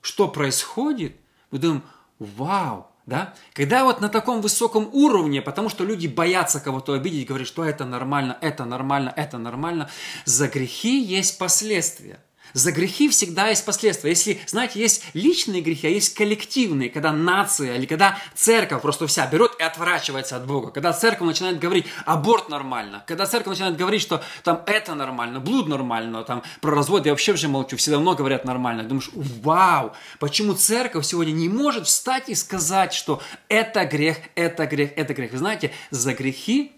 что 0.00 0.28
происходит, 0.28 1.16
мы 1.50 1.58
думаем, 1.58 1.82
вау, 2.18 2.88
да? 3.06 3.34
Когда 3.52 3.84
вот 3.84 4.00
на 4.00 4.08
таком 4.08 4.40
высоком 4.40 4.88
уровне, 4.92 5.42
потому 5.42 5.68
что 5.68 5.84
люди 5.84 6.06
боятся 6.06 6.60
кого-то 6.60 6.94
обидеть, 6.94 7.26
говорят, 7.26 7.48
что 7.48 7.64
это 7.64 7.84
нормально, 7.84 8.38
это 8.40 8.64
нормально, 8.64 9.12
это 9.14 9.38
нормально, 9.38 9.90
за 10.24 10.48
грехи 10.48 11.02
есть 11.02 11.38
последствия. 11.38 12.18
За 12.52 12.70
грехи 12.70 13.08
всегда 13.08 13.48
есть 13.48 13.64
последствия. 13.64 14.10
Если, 14.10 14.40
знаете, 14.46 14.78
есть 14.78 15.04
личные 15.12 15.60
грехи, 15.60 15.88
а 15.88 15.90
есть 15.90 16.14
коллективные, 16.14 16.90
когда 16.90 17.12
нация 17.12 17.76
или 17.76 17.86
когда 17.86 18.18
церковь 18.34 18.82
просто 18.82 19.06
вся 19.06 19.26
берет 19.26 19.52
и 19.58 19.62
отворачивается 19.62 20.36
от 20.36 20.46
Бога. 20.46 20.70
Когда 20.70 20.92
церковь 20.92 21.26
начинает 21.26 21.58
говорить, 21.58 21.86
аборт 22.04 22.48
нормально. 22.48 23.02
Когда 23.06 23.26
церковь 23.26 23.52
начинает 23.52 23.76
говорить, 23.76 24.02
что 24.02 24.22
там 24.44 24.62
это 24.66 24.94
нормально, 24.94 25.40
блуд 25.40 25.66
нормально, 25.68 26.22
там 26.22 26.42
про 26.60 26.74
развод 26.74 27.06
я 27.06 27.12
вообще 27.12 27.32
уже 27.32 27.48
молчу, 27.48 27.76
все 27.76 27.90
давно 27.90 28.14
говорят 28.14 28.44
нормально. 28.44 28.84
Думаешь, 28.84 29.10
вау, 29.14 29.92
почему 30.20 30.54
церковь 30.54 31.06
сегодня 31.06 31.32
не 31.32 31.48
может 31.48 31.86
встать 31.86 32.28
и 32.28 32.34
сказать, 32.34 32.92
что 32.92 33.20
это 33.48 33.84
грех, 33.84 34.18
это 34.34 34.66
грех, 34.66 34.92
это 34.96 35.14
грех. 35.14 35.32
Вы 35.32 35.38
знаете, 35.38 35.72
за 35.90 36.14
грехи 36.14 36.72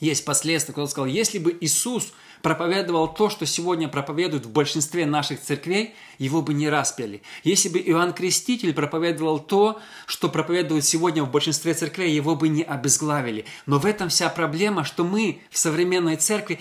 есть 0.00 0.24
последствия. 0.24 0.72
Кто-то 0.72 0.90
сказал, 0.90 1.06
если 1.06 1.38
бы 1.38 1.56
Иисус 1.60 2.12
проповедовал 2.42 3.12
то, 3.12 3.30
что 3.30 3.46
сегодня 3.46 3.88
проповедуют 3.88 4.46
в 4.46 4.50
большинстве 4.50 5.06
наших 5.06 5.40
церквей, 5.40 5.94
его 6.18 6.42
бы 6.42 6.54
не 6.54 6.68
распяли. 6.68 7.22
Если 7.44 7.68
бы 7.68 7.78
Иоанн 7.78 8.12
Креститель 8.12 8.72
проповедовал 8.72 9.38
то, 9.38 9.80
что 10.06 10.28
проповедуют 10.28 10.84
сегодня 10.84 11.22
в 11.22 11.30
большинстве 11.30 11.74
церквей, 11.74 12.12
его 12.12 12.36
бы 12.36 12.48
не 12.48 12.62
обезглавили. 12.62 13.44
Но 13.66 13.78
в 13.78 13.86
этом 13.86 14.08
вся 14.08 14.28
проблема, 14.28 14.84
что 14.84 15.04
мы 15.04 15.42
в 15.50 15.58
современной 15.58 16.16
церкви 16.16 16.60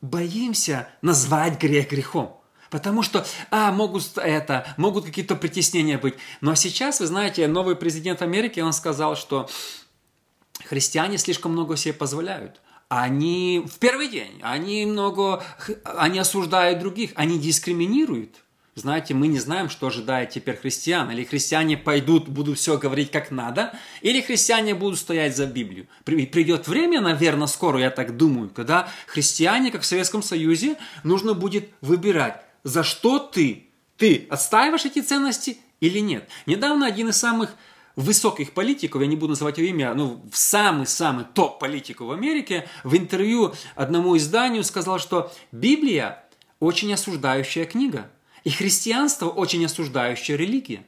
боимся 0.00 0.88
назвать 1.02 1.60
грех 1.60 1.90
грехом. 1.90 2.34
Потому 2.70 3.02
что, 3.02 3.26
а, 3.50 3.72
могут 3.72 4.18
это, 4.18 4.66
могут 4.76 5.06
какие-то 5.06 5.36
притеснения 5.36 5.96
быть. 5.96 6.14
Но 6.42 6.54
сейчас, 6.54 7.00
вы 7.00 7.06
знаете, 7.06 7.48
новый 7.48 7.76
президент 7.76 8.20
Америки, 8.20 8.60
он 8.60 8.74
сказал, 8.74 9.16
что 9.16 9.48
христиане 10.66 11.16
слишком 11.16 11.52
много 11.52 11.76
себе 11.76 11.94
позволяют 11.94 12.60
они 12.88 13.62
в 13.66 13.78
первый 13.78 14.08
день, 14.08 14.40
они 14.42 14.86
много, 14.86 15.42
они 15.84 16.18
осуждают 16.18 16.78
других, 16.78 17.12
они 17.14 17.38
дискриминируют. 17.38 18.36
Знаете, 18.74 19.12
мы 19.12 19.26
не 19.26 19.40
знаем, 19.40 19.70
что 19.70 19.88
ожидает 19.88 20.30
теперь 20.30 20.56
христиан. 20.56 21.10
Или 21.10 21.24
христиане 21.24 21.76
пойдут, 21.76 22.28
будут 22.28 22.58
все 22.58 22.78
говорить 22.78 23.10
как 23.10 23.32
надо, 23.32 23.76
или 24.02 24.20
христиане 24.20 24.74
будут 24.74 25.00
стоять 25.00 25.36
за 25.36 25.46
Библию. 25.46 25.88
Придет 26.04 26.68
время, 26.68 27.00
наверное, 27.00 27.48
скоро, 27.48 27.80
я 27.80 27.90
так 27.90 28.16
думаю, 28.16 28.50
когда 28.50 28.88
христиане, 29.08 29.72
как 29.72 29.82
в 29.82 29.86
Советском 29.86 30.22
Союзе, 30.22 30.76
нужно 31.02 31.34
будет 31.34 31.70
выбирать, 31.80 32.40
за 32.62 32.84
что 32.84 33.18
ты, 33.18 33.66
ты 33.96 34.28
отстаиваешь 34.30 34.84
эти 34.84 35.00
ценности 35.00 35.58
или 35.80 35.98
нет. 35.98 36.28
Недавно 36.46 36.86
один 36.86 37.08
из 37.08 37.16
самых 37.16 37.50
высоких 37.98 38.52
политиков, 38.52 39.02
я 39.02 39.08
не 39.08 39.16
буду 39.16 39.30
называть 39.30 39.58
его 39.58 39.68
имя, 39.68 39.92
ну, 39.92 40.24
самый-самый 40.32 41.24
топ 41.24 41.58
политиков 41.58 42.06
в 42.06 42.12
Америке, 42.12 42.68
в 42.84 42.96
интервью 42.96 43.52
одному 43.74 44.16
изданию 44.16 44.62
сказал, 44.62 45.00
что 45.00 45.32
Библия 45.50 46.24
очень 46.60 46.94
осуждающая 46.94 47.64
книга, 47.64 48.08
и 48.44 48.50
христианство 48.50 49.28
очень 49.28 49.64
осуждающая 49.66 50.36
религия. 50.36 50.86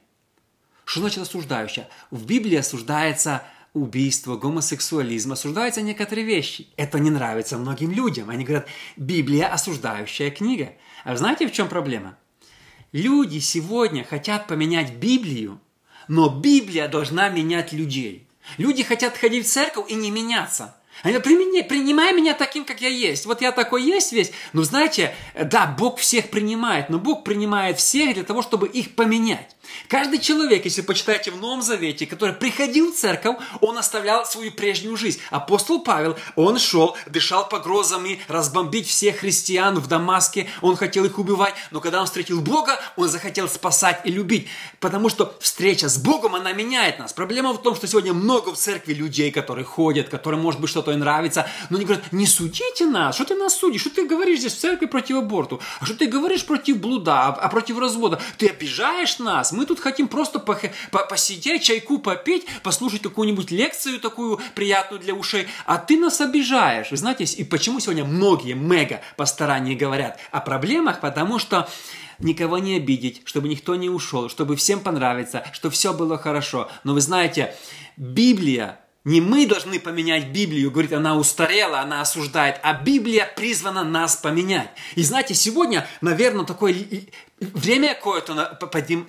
Что 0.85 1.00
значит 1.00 1.19
осуждающая? 1.19 1.88
В 2.12 2.26
Библии 2.26 2.57
осуждается 2.57 3.43
убийство, 3.75 4.37
гомосексуализм, 4.37 5.33
осуждаются 5.33 5.83
некоторые 5.83 6.25
вещи. 6.25 6.69
Это 6.76 7.00
не 7.00 7.11
нравится 7.11 7.59
многим 7.59 7.90
людям. 7.90 8.31
Они 8.31 8.45
говорят, 8.45 8.69
Библия 8.97 9.52
осуждающая 9.52 10.31
книга. 10.31 10.75
А 11.02 11.17
знаете, 11.17 11.49
в 11.49 11.52
чем 11.52 11.69
проблема? 11.69 12.17
Люди 12.93 13.38
сегодня 13.38 14.05
хотят 14.05 14.47
поменять 14.47 14.95
Библию 14.95 15.61
но 16.11 16.29
Библия 16.29 16.88
должна 16.88 17.29
менять 17.29 17.73
людей. 17.73 18.26
Люди 18.59 18.83
хотят 18.83 19.17
ходить 19.17 19.47
в 19.47 19.49
церковь 19.49 19.88
и 19.88 19.95
не 19.95 20.11
меняться. 20.11 20.75
Они 21.03 21.17
говорят, 21.17 21.69
принимай, 21.69 22.13
меня 22.13 22.35
таким, 22.35 22.65
как 22.65 22.83
я 22.83 22.89
есть. 22.89 23.25
Вот 23.25 23.41
я 23.41 23.53
такой 23.53 23.83
есть 23.83 24.13
весь. 24.13 24.33
Но 24.53 24.63
знаете, 24.63 25.15
да, 25.35 25.67
Бог 25.67 25.99
всех 25.99 26.31
принимает, 26.31 26.91
но 26.91 26.99
Бог 26.99 27.25
принимает 27.25 27.79
всех 27.79 28.15
для 28.15 28.25
того, 28.25 28.43
чтобы 28.43 28.69
их 28.69 28.95
поменять. 28.95 29.57
Каждый 29.89 30.19
человек, 30.19 30.65
если 30.65 30.83
почитаете 30.83 31.31
в 31.31 31.41
Новом 31.41 31.63
Завете, 31.63 32.07
который 32.07 32.35
приходил 32.35 32.93
в 32.93 32.97
церковь, 32.97 33.37
он 33.61 33.79
оставлял 33.79 34.27
свою 34.27 34.51
прежнюю 34.53 34.97
жизнь. 34.97 35.21
Апостол 35.31 35.83
Павел, 35.83 36.19
он 36.37 36.59
шел, 36.59 36.97
дышал 37.07 37.49
погрозами, 37.49 38.21
разбомбить 38.29 38.89
всех 38.89 39.19
христиан 39.19 39.79
в 39.79 39.87
Дамаске, 39.87 40.49
он 40.61 40.77
хотел 40.77 41.05
их 41.05 41.19
убивать, 41.19 41.55
но 41.71 41.81
когда 41.81 42.01
он 42.01 42.07
встретил 42.07 42.41
Бога, 42.41 42.81
он 42.97 43.09
захотел 43.09 43.49
спасать 43.49 44.01
и 44.05 44.11
любить, 44.11 44.49
потому 44.81 45.09
что 45.09 45.35
встреча 45.41 45.89
с 45.89 45.99
Богом, 45.99 46.35
она 46.35 46.53
меняет 46.53 46.99
нас. 46.99 47.13
Проблема 47.13 47.53
в 47.53 47.63
том, 47.63 47.77
что 47.77 47.87
сегодня 47.87 48.13
много 48.13 48.53
в 48.53 48.57
церкви 48.57 48.93
людей, 48.93 49.31
которые 49.31 49.65
ходят, 49.65 50.09
которым, 50.09 50.41
может 50.41 50.61
быть, 50.61 50.71
что-то 50.81 50.97
нравится, 50.97 51.47
но 51.69 51.77
они 51.77 51.85
говорят, 51.85 52.13
не 52.13 52.27
судите 52.27 52.87
нас, 52.87 53.15
что 53.15 53.25
ты 53.25 53.35
нас 53.35 53.57
судишь, 53.57 53.83
что 53.83 53.91
ты 53.91 54.07
говоришь 54.07 54.41
здесь 54.41 54.55
в 54.55 54.59
церкви 54.59 54.87
против 54.87 55.17
аборту, 55.17 55.61
а 55.81 55.85
что 55.85 55.95
ты 55.95 56.07
говоришь 56.07 56.45
против 56.45 56.79
блуда, 56.79 57.27
а, 57.27 57.29
а 57.29 57.49
против 57.49 57.79
развода, 57.79 58.21
ты 58.39 58.49
обижаешь 58.49 59.19
нас, 59.19 59.53
мы 59.53 59.67
тут 59.67 59.81
хотим 59.81 60.09
просто 60.09 60.39
по 60.39 60.59
по 60.91 61.05
посидеть, 61.05 61.63
чайку 61.63 61.99
попить, 61.99 62.47
послушать 62.63 63.03
какую-нибудь 63.03 63.51
лекцию 63.51 64.01
такую 64.01 64.41
приятную 64.55 65.01
для 65.01 65.15
ушей, 65.15 65.47
а 65.67 65.79
ты 65.79 65.99
нас 65.99 66.21
обижаешь. 66.21 66.91
Вы 66.91 66.97
знаете, 66.97 67.25
и 67.25 67.45
почему 67.45 67.81
сегодня 67.81 68.05
многие 68.05 68.55
мега 68.55 69.01
постарания 69.17 69.75
говорят 69.75 70.19
о 70.31 70.41
проблемах, 70.41 71.01
потому 71.01 71.39
что 71.39 71.69
никого 72.19 72.59
не 72.59 72.77
обидеть, 72.77 73.23
чтобы 73.25 73.49
никто 73.49 73.75
не 73.77 73.89
ушел, 73.89 74.29
чтобы 74.29 74.57
всем 74.57 74.81
понравиться, 74.81 75.45
чтобы 75.53 75.75
все 75.75 75.93
было 75.93 76.19
хорошо. 76.19 76.69
Но 76.85 76.95
вы 76.95 77.01
знаете, 77.01 77.55
Библия 77.97 78.81
не 79.04 79.21
мы 79.23 79.47
должны 79.47 79.80
поменять 79.80 80.28
Библию, 80.28 80.71
говорит, 80.71 80.92
она 80.92 81.16
устарела, 81.16 81.80
она 81.80 82.02
осуждает, 82.02 82.61
а 82.62 82.75
Библия 82.75 83.26
призвана 83.35 83.83
нас 83.83 84.16
поменять. 84.16 84.71
И 84.95 85.02
знаете, 85.02 85.35
сегодня, 85.35 85.87
наверное, 86.02 86.45
такое 86.45 86.75
время 87.40 87.95
какое-то 87.95 88.59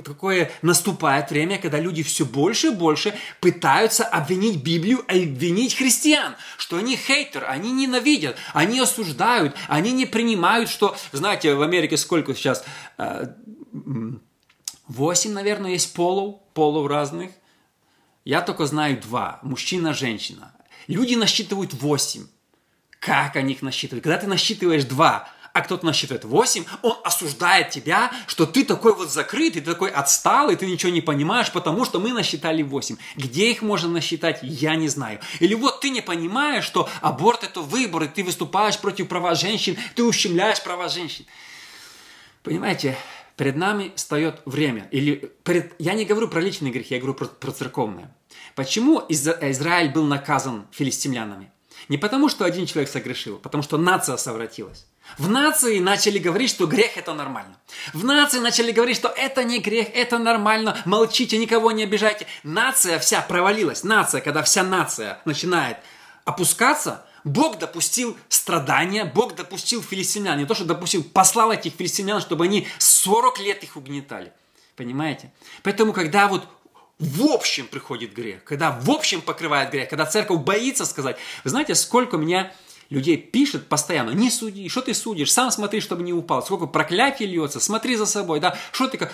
такое 0.03 0.51
наступает 0.61 1.29
время, 1.29 1.57
когда 1.57 1.77
люди 1.77 2.03
все 2.03 2.25
больше 2.25 2.67
и 2.67 2.71
больше 2.71 3.13
пытаются 3.41 4.05
обвинить 4.05 4.63
Библию, 4.63 5.03
обвинить 5.09 5.75
христиан, 5.75 6.35
что 6.57 6.77
они 6.77 6.95
хейтер, 6.95 7.45
они 7.49 7.71
ненавидят, 7.73 8.37
они 8.53 8.79
осуждают, 8.79 9.55
они 9.67 9.91
не 9.91 10.05
принимают, 10.05 10.69
что, 10.69 10.95
знаете, 11.11 11.53
в 11.53 11.61
Америке 11.61 11.97
сколько 11.97 12.33
сейчас, 12.33 12.63
э, 12.97 13.25
восемь, 14.87 15.33
наверное, 15.33 15.71
есть 15.71 15.93
полов, 15.93 16.39
полов 16.53 16.87
разных, 16.87 17.31
я 18.25 18.41
только 18.41 18.65
знаю 18.65 19.01
два. 19.01 19.39
Мужчина, 19.41 19.93
женщина. 19.93 20.53
Люди 20.87 21.15
насчитывают 21.15 21.73
восемь. 21.73 22.27
Как 22.99 23.35
они 23.35 23.53
их 23.53 23.61
насчитывают? 23.61 24.03
Когда 24.03 24.17
ты 24.17 24.27
насчитываешь 24.27 24.83
два, 24.83 25.27
а 25.53 25.61
кто-то 25.61 25.85
насчитывает 25.85 26.23
восемь, 26.23 26.65
он 26.81 26.97
осуждает 27.03 27.71
тебя, 27.71 28.11
что 28.27 28.45
ты 28.45 28.63
такой 28.63 28.95
вот 28.95 29.11
закрытый, 29.11 29.61
ты 29.61 29.71
такой 29.71 29.89
отсталый, 29.89 30.55
ты 30.55 30.65
ничего 30.65 30.91
не 30.91 31.01
понимаешь, 31.01 31.51
потому 31.51 31.83
что 31.83 31.99
мы 31.99 32.13
насчитали 32.13 32.61
восемь. 32.61 32.97
Где 33.15 33.51
их 33.51 33.61
можно 33.61 33.89
насчитать, 33.89 34.39
я 34.43 34.75
не 34.75 34.87
знаю. 34.87 35.19
Или 35.39 35.55
вот 35.55 35.81
ты 35.81 35.89
не 35.89 36.01
понимаешь, 36.01 36.63
что 36.63 36.89
аборт 37.01 37.43
это 37.43 37.61
выбор, 37.61 38.03
и 38.03 38.07
ты 38.07 38.23
выступаешь 38.23 38.77
против 38.77 39.07
права 39.07 39.35
женщин, 39.35 39.77
ты 39.95 40.03
ущемляешь 40.03 40.61
права 40.63 40.87
женщин. 40.87 41.25
Понимаете, 42.43 42.97
перед 43.41 43.55
нами 43.55 43.91
встает 43.95 44.43
время. 44.45 44.87
Или 44.91 45.31
перед... 45.43 45.73
Я 45.79 45.95
не 45.95 46.05
говорю 46.05 46.27
про 46.27 46.39
личные 46.39 46.71
грехи, 46.71 46.93
я 46.93 46.99
говорю 46.99 47.15
про, 47.15 47.25
про 47.25 47.51
церковные. 47.51 48.13
Почему 48.53 49.03
Израиль 49.09 49.89
был 49.89 50.03
наказан 50.03 50.67
филистимлянами? 50.69 51.51
Не 51.89 51.97
потому, 51.97 52.29
что 52.29 52.45
один 52.45 52.67
человек 52.67 52.91
согрешил, 52.91 53.37
а 53.37 53.39
потому 53.39 53.63
что 53.63 53.79
нация 53.79 54.17
совратилась. 54.17 54.85
В 55.17 55.27
нации 55.27 55.79
начали 55.79 56.19
говорить, 56.19 56.51
что 56.51 56.67
грех 56.67 56.97
это 56.97 57.15
нормально. 57.15 57.57
В 57.95 58.05
нации 58.05 58.37
начали 58.37 58.71
говорить, 58.71 58.97
что 58.97 59.07
это 59.07 59.43
не 59.43 59.57
грех, 59.57 59.87
это 59.91 60.19
нормально, 60.19 60.77
молчите, 60.85 61.39
никого 61.39 61.71
не 61.71 61.85
обижайте. 61.85 62.27
Нация 62.43 62.99
вся 62.99 63.21
провалилась. 63.21 63.83
Нация, 63.83 64.21
когда 64.21 64.43
вся 64.43 64.61
нация 64.61 65.19
начинает 65.25 65.77
опускаться, 66.25 67.07
Бог 67.23 67.59
допустил 67.59 68.17
страдания, 68.29 69.05
Бог 69.05 69.35
допустил 69.35 69.81
филистимлян. 69.81 70.37
Не 70.37 70.45
то, 70.45 70.55
что 70.55 70.65
допустил, 70.65 71.03
послал 71.03 71.51
этих 71.51 71.73
филистимлян, 71.73 72.21
чтобы 72.21 72.45
они 72.45 72.67
40 72.79 73.39
лет 73.39 73.63
их 73.63 73.77
угнетали. 73.77 74.33
Понимаете? 74.75 75.31
Поэтому, 75.63 75.93
когда 75.93 76.27
вот 76.27 76.47
в 76.99 77.23
общем 77.23 77.67
приходит 77.67 78.13
грех, 78.13 78.43
когда 78.43 78.71
в 78.71 78.89
общем 78.89 79.21
покрывает 79.21 79.71
грех, 79.71 79.89
когда 79.89 80.05
церковь 80.05 80.41
боится 80.41 80.85
сказать, 80.85 81.17
вы 81.43 81.49
знаете, 81.49 81.75
сколько 81.75 82.17
меня 82.17 82.51
людей 82.91 83.17
пишет 83.17 83.67
постоянно, 83.67 84.11
не 84.11 84.29
суди, 84.29 84.69
что 84.69 84.81
ты 84.81 84.93
судишь, 84.93 85.31
сам 85.31 85.49
смотри, 85.49 85.79
чтобы 85.79 86.03
не 86.03 86.13
упал, 86.13 86.43
сколько 86.43 86.67
проклятий 86.67 87.25
льется, 87.25 87.59
смотри 87.59 87.95
за 87.95 88.05
собой, 88.05 88.39
да, 88.39 88.57
что 88.71 88.87
ты 88.87 88.97
как... 88.97 89.13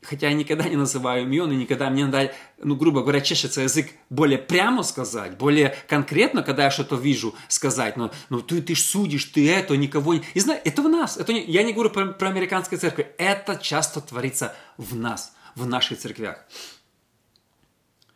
Хотя 0.00 0.28
я 0.28 0.34
никогда 0.34 0.68
не 0.68 0.76
называю 0.76 1.24
имен, 1.24 1.50
и 1.50 1.56
никогда 1.56 1.90
мне 1.90 2.06
надо, 2.06 2.32
ну, 2.58 2.76
грубо 2.76 3.02
говоря, 3.02 3.20
чешется 3.20 3.62
язык 3.62 3.90
более 4.10 4.38
прямо 4.38 4.84
сказать, 4.84 5.36
более 5.36 5.76
конкретно, 5.88 6.44
когда 6.44 6.64
я 6.64 6.70
что-то 6.70 6.94
вижу, 6.94 7.34
сказать. 7.48 7.96
Но, 7.96 8.12
ну, 8.28 8.40
ты, 8.40 8.62
ты 8.62 8.76
ж 8.76 8.80
судишь, 8.80 9.24
ты 9.24 9.50
это, 9.50 9.76
никого 9.76 10.14
не... 10.14 10.22
И 10.34 10.40
знаешь, 10.40 10.62
это 10.64 10.82
в 10.82 10.88
нас. 10.88 11.16
Это 11.16 11.32
не, 11.32 11.44
я 11.44 11.64
не 11.64 11.72
говорю 11.72 11.90
про, 11.90 12.06
про 12.06 12.28
американскую 12.28 12.78
церковь. 12.78 13.08
Это 13.18 13.56
часто 13.56 14.00
творится 14.00 14.54
в 14.76 14.94
нас, 14.94 15.34
в 15.56 15.66
наших 15.66 15.98
церквях. 15.98 16.44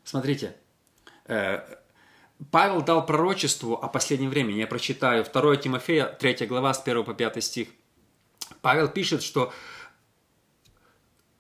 Смотрите, 0.05 0.55
э, 1.27 1.59
Павел 2.53 2.83
дал 2.83 3.05
пророчеству 3.05 3.75
о 3.75 3.89
последнем 3.89 4.31
времени. 4.31 4.61
Я 4.61 4.69
прочитаю 4.69 5.25
2 5.25 5.57
Тимофея, 5.57 6.07
3 6.07 6.47
глава, 6.47 6.75
с 6.75 6.81
1 6.81 7.05
по 7.05 7.13
5 7.13 7.43
стих. 7.43 7.69
Павел 8.61 8.89
пишет, 8.89 9.23
что 9.23 9.53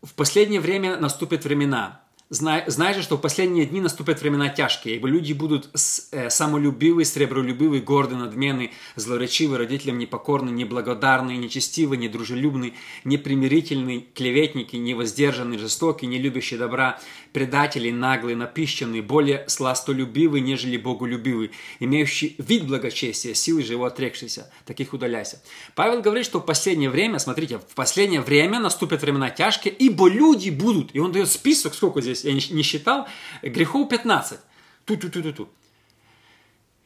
в 0.02 0.14
последнее 0.14 0.60
время 0.60 0.96
наступят 0.96 1.44
времена, 1.44 2.01
Знай, 2.32 2.64
же, 2.94 3.02
что 3.02 3.18
в 3.18 3.20
последние 3.20 3.66
дни 3.66 3.82
наступят 3.82 4.22
времена 4.22 4.48
тяжкие, 4.48 4.96
ибо 4.96 5.06
люди 5.06 5.34
будут 5.34 5.68
э, 6.12 6.30
самолюбивы, 6.30 7.04
сребролюбивы, 7.04 7.80
горды, 7.80 8.16
надменны, 8.16 8.72
злоречивы, 8.96 9.58
родителям 9.58 9.98
непокорны, 9.98 10.48
неблагодарны, 10.48 11.32
нечестивы, 11.32 11.98
недружелюбны, 11.98 12.72
непримирительны, 13.04 14.06
клеветники, 14.14 14.76
невоздержанные, 14.76 15.58
жестокие, 15.58 16.08
не 16.08 16.16
любящие 16.16 16.58
добра, 16.58 16.98
предатели, 17.34 17.90
наглые, 17.90 18.34
напищенные, 18.34 19.02
более 19.02 19.44
сластолюбивы, 19.46 20.40
нежели 20.40 20.78
боголюбивы, 20.78 21.50
имеющие 21.80 22.32
вид 22.38 22.66
благочестия, 22.66 23.34
силы 23.34 23.62
же 23.62 23.74
его 23.74 23.84
отрекшиеся. 23.84 24.50
Таких 24.64 24.94
удаляйся. 24.94 25.42
Павел 25.74 26.00
говорит, 26.00 26.24
что 26.24 26.40
в 26.40 26.46
последнее 26.46 26.88
время, 26.88 27.18
смотрите, 27.18 27.58
в 27.58 27.74
последнее 27.74 28.22
время 28.22 28.58
наступят 28.58 29.02
времена 29.02 29.28
тяжкие, 29.28 29.74
ибо 29.74 30.08
люди 30.08 30.48
будут, 30.48 30.94
и 30.94 30.98
он 30.98 31.12
дает 31.12 31.28
список, 31.28 31.74
сколько 31.74 32.00
здесь 32.00 32.21
я 32.24 32.32
не 32.32 32.62
считал, 32.62 33.08
грехов 33.42 33.88
15. 33.88 34.38
Ту-ту-ту-ту-ту. 34.84 35.48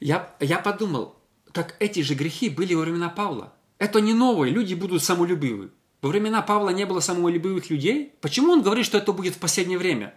Я, 0.01 0.35
я 0.41 0.59
подумал, 0.59 1.17
так 1.53 1.77
эти 1.79 2.01
же 2.01 2.15
грехи 2.15 2.51
были 2.51 2.75
во 2.75 2.83
времена 2.83 3.09
Павла. 3.09 3.55
Это 3.79 4.01
не 4.01 4.13
новые, 4.13 4.53
люди 4.53 4.75
будут 4.75 5.03
самолюбивы. 5.03 5.71
Во 6.03 6.11
времена 6.11 6.43
Павла 6.43 6.71
не 6.71 6.85
было 6.85 7.01
самолюбивых 7.01 7.71
людей. 7.71 8.13
Почему 8.21 8.53
он 8.53 8.63
говорит, 8.63 8.85
что 8.85 8.99
это 8.99 9.13
будет 9.13 9.35
в 9.35 9.39
последнее 9.39 9.79
время? 9.79 10.15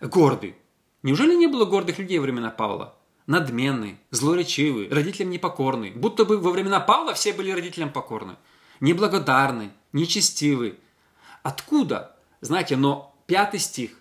Гордый. 0.00 0.54
Неужели 1.02 1.34
не 1.34 1.46
было 1.46 1.64
гордых 1.64 1.98
людей 1.98 2.18
во 2.18 2.24
времена 2.24 2.50
Павла? 2.50 2.96
Надменный, 3.26 3.98
злоречивый, 4.10 4.88
родителям 4.88 5.30
непокорный. 5.30 5.90
Будто 5.90 6.24
бы 6.24 6.38
во 6.38 6.50
времена 6.50 6.78
Павла 6.80 7.14
все 7.14 7.32
были 7.32 7.50
родителям 7.50 7.90
покорны. 7.92 8.36
Неблагодарный, 8.80 9.70
нечестивый. 9.92 10.74
Откуда? 11.42 12.16
Знаете, 12.40 12.76
но 12.76 13.14
пятый 13.26 13.60
стих 13.60 13.92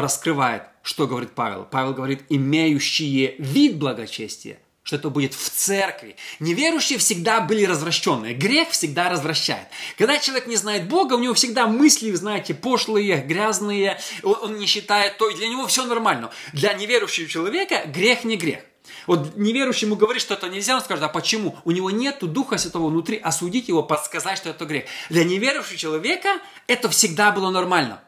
раскрывает, 0.00 0.64
что 0.82 1.06
говорит 1.06 1.32
Павел. 1.34 1.66
Павел 1.70 1.94
говорит, 1.94 2.22
имеющие 2.28 3.34
вид 3.38 3.76
благочестия, 3.76 4.58
что 4.82 4.96
это 4.96 5.10
будет 5.10 5.34
в 5.34 5.50
церкви. 5.50 6.16
Неверующие 6.40 6.98
всегда 6.98 7.40
были 7.40 7.64
развращенные. 7.64 8.34
Грех 8.34 8.70
всегда 8.70 9.10
развращает. 9.10 9.68
Когда 9.98 10.18
человек 10.18 10.46
не 10.46 10.56
знает 10.56 10.88
Бога, 10.88 11.14
у 11.14 11.18
него 11.18 11.34
всегда 11.34 11.66
мысли, 11.66 12.10
знаете, 12.12 12.54
пошлые, 12.54 13.18
грязные, 13.18 14.00
он 14.22 14.56
не 14.56 14.66
считает 14.66 15.18
то, 15.18 15.30
для 15.30 15.48
него 15.48 15.66
все 15.66 15.84
нормально. 15.84 16.30
Для 16.52 16.72
неверующего 16.72 17.28
человека 17.28 17.82
грех 17.86 18.24
не 18.24 18.36
грех. 18.36 18.60
Вот 19.06 19.36
неверующему 19.36 19.96
говорит, 19.96 20.22
что 20.22 20.34
это 20.34 20.48
нельзя, 20.48 20.74
он 20.74 20.80
скажет, 20.80 21.04
а 21.04 21.08
почему? 21.08 21.56
У 21.64 21.70
него 21.70 21.90
нет 21.90 22.18
Духа 22.20 22.56
Святого 22.58 22.88
внутри, 22.88 23.18
осудить 23.18 23.68
его, 23.68 23.82
подсказать, 23.82 24.38
что 24.38 24.50
это 24.50 24.64
грех. 24.64 24.84
Для 25.10 25.24
неверующего 25.24 25.76
человека 25.76 26.28
это 26.66 26.88
всегда 26.88 27.30
было 27.30 27.50
нормально. 27.50 28.02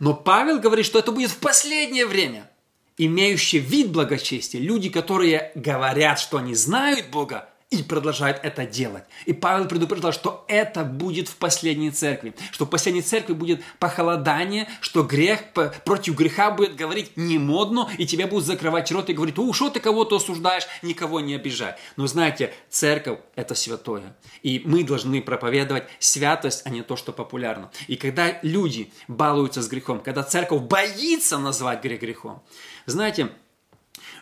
Но 0.00 0.14
Павел 0.14 0.60
говорит, 0.60 0.86
что 0.86 0.98
это 0.98 1.12
будет 1.12 1.30
в 1.30 1.38
последнее 1.38 2.06
время. 2.06 2.50
Имеющие 2.96 3.60
вид 3.60 3.90
благочестия, 3.90 4.60
люди, 4.60 4.88
которые 4.88 5.52
говорят, 5.54 6.18
что 6.18 6.38
они 6.38 6.54
знают 6.54 7.06
Бога, 7.10 7.48
и 7.70 7.82
продолжает 7.82 8.40
это 8.42 8.64
делать. 8.64 9.04
И 9.26 9.34
Павел 9.34 9.68
предупреждал, 9.68 10.12
что 10.12 10.44
это 10.48 10.84
будет 10.84 11.28
в 11.28 11.36
последней 11.36 11.90
церкви, 11.90 12.34
что 12.50 12.64
в 12.64 12.70
последней 12.70 13.02
церкви 13.02 13.34
будет 13.34 13.62
похолодание, 13.78 14.68
что 14.80 15.02
грех 15.02 15.52
против 15.84 16.14
греха 16.14 16.50
будет 16.50 16.76
говорить 16.76 17.16
не 17.16 17.38
модно, 17.38 17.90
и 17.98 18.06
тебя 18.06 18.26
будут 18.26 18.46
закрывать 18.46 18.90
рот 18.90 19.10
и 19.10 19.12
говорить, 19.12 19.38
о, 19.38 19.52
что 19.52 19.68
ты 19.68 19.80
кого-то 19.80 20.16
осуждаешь, 20.16 20.66
никого 20.80 21.20
не 21.20 21.34
обижай. 21.34 21.74
Но 21.96 22.06
знаете, 22.06 22.54
церковь– 22.70 23.18
это 23.34 23.54
святое, 23.54 24.16
и 24.42 24.62
мы 24.64 24.82
должны 24.82 25.20
проповедовать 25.20 25.84
святость, 25.98 26.62
а 26.64 26.70
не 26.70 26.82
то, 26.82 26.96
что 26.96 27.12
популярно. 27.12 27.70
И 27.86 27.96
когда 27.96 28.38
люди 28.40 28.92
балуются 29.08 29.60
с 29.60 29.68
грехом, 29.68 30.00
когда 30.00 30.22
церковь 30.22 30.62
боится 30.62 31.36
назвать 31.36 31.82
грех 31.82 32.00
грехом, 32.00 32.42
знаете, 32.86 33.30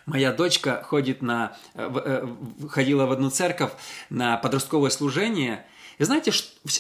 Моя 0.07 0.33
дочка 0.33 0.85
ходит 0.85 1.21
на, 1.21 1.57
э, 1.75 1.91
э, 2.05 2.69
ходила 2.69 3.07
в 3.07 3.13
одну 3.13 3.29
церковь 3.29 3.73
на 4.09 4.37
подростковое 4.37 4.91
служение. 4.91 5.67
И 5.99 6.05
знаете, 6.05 6.33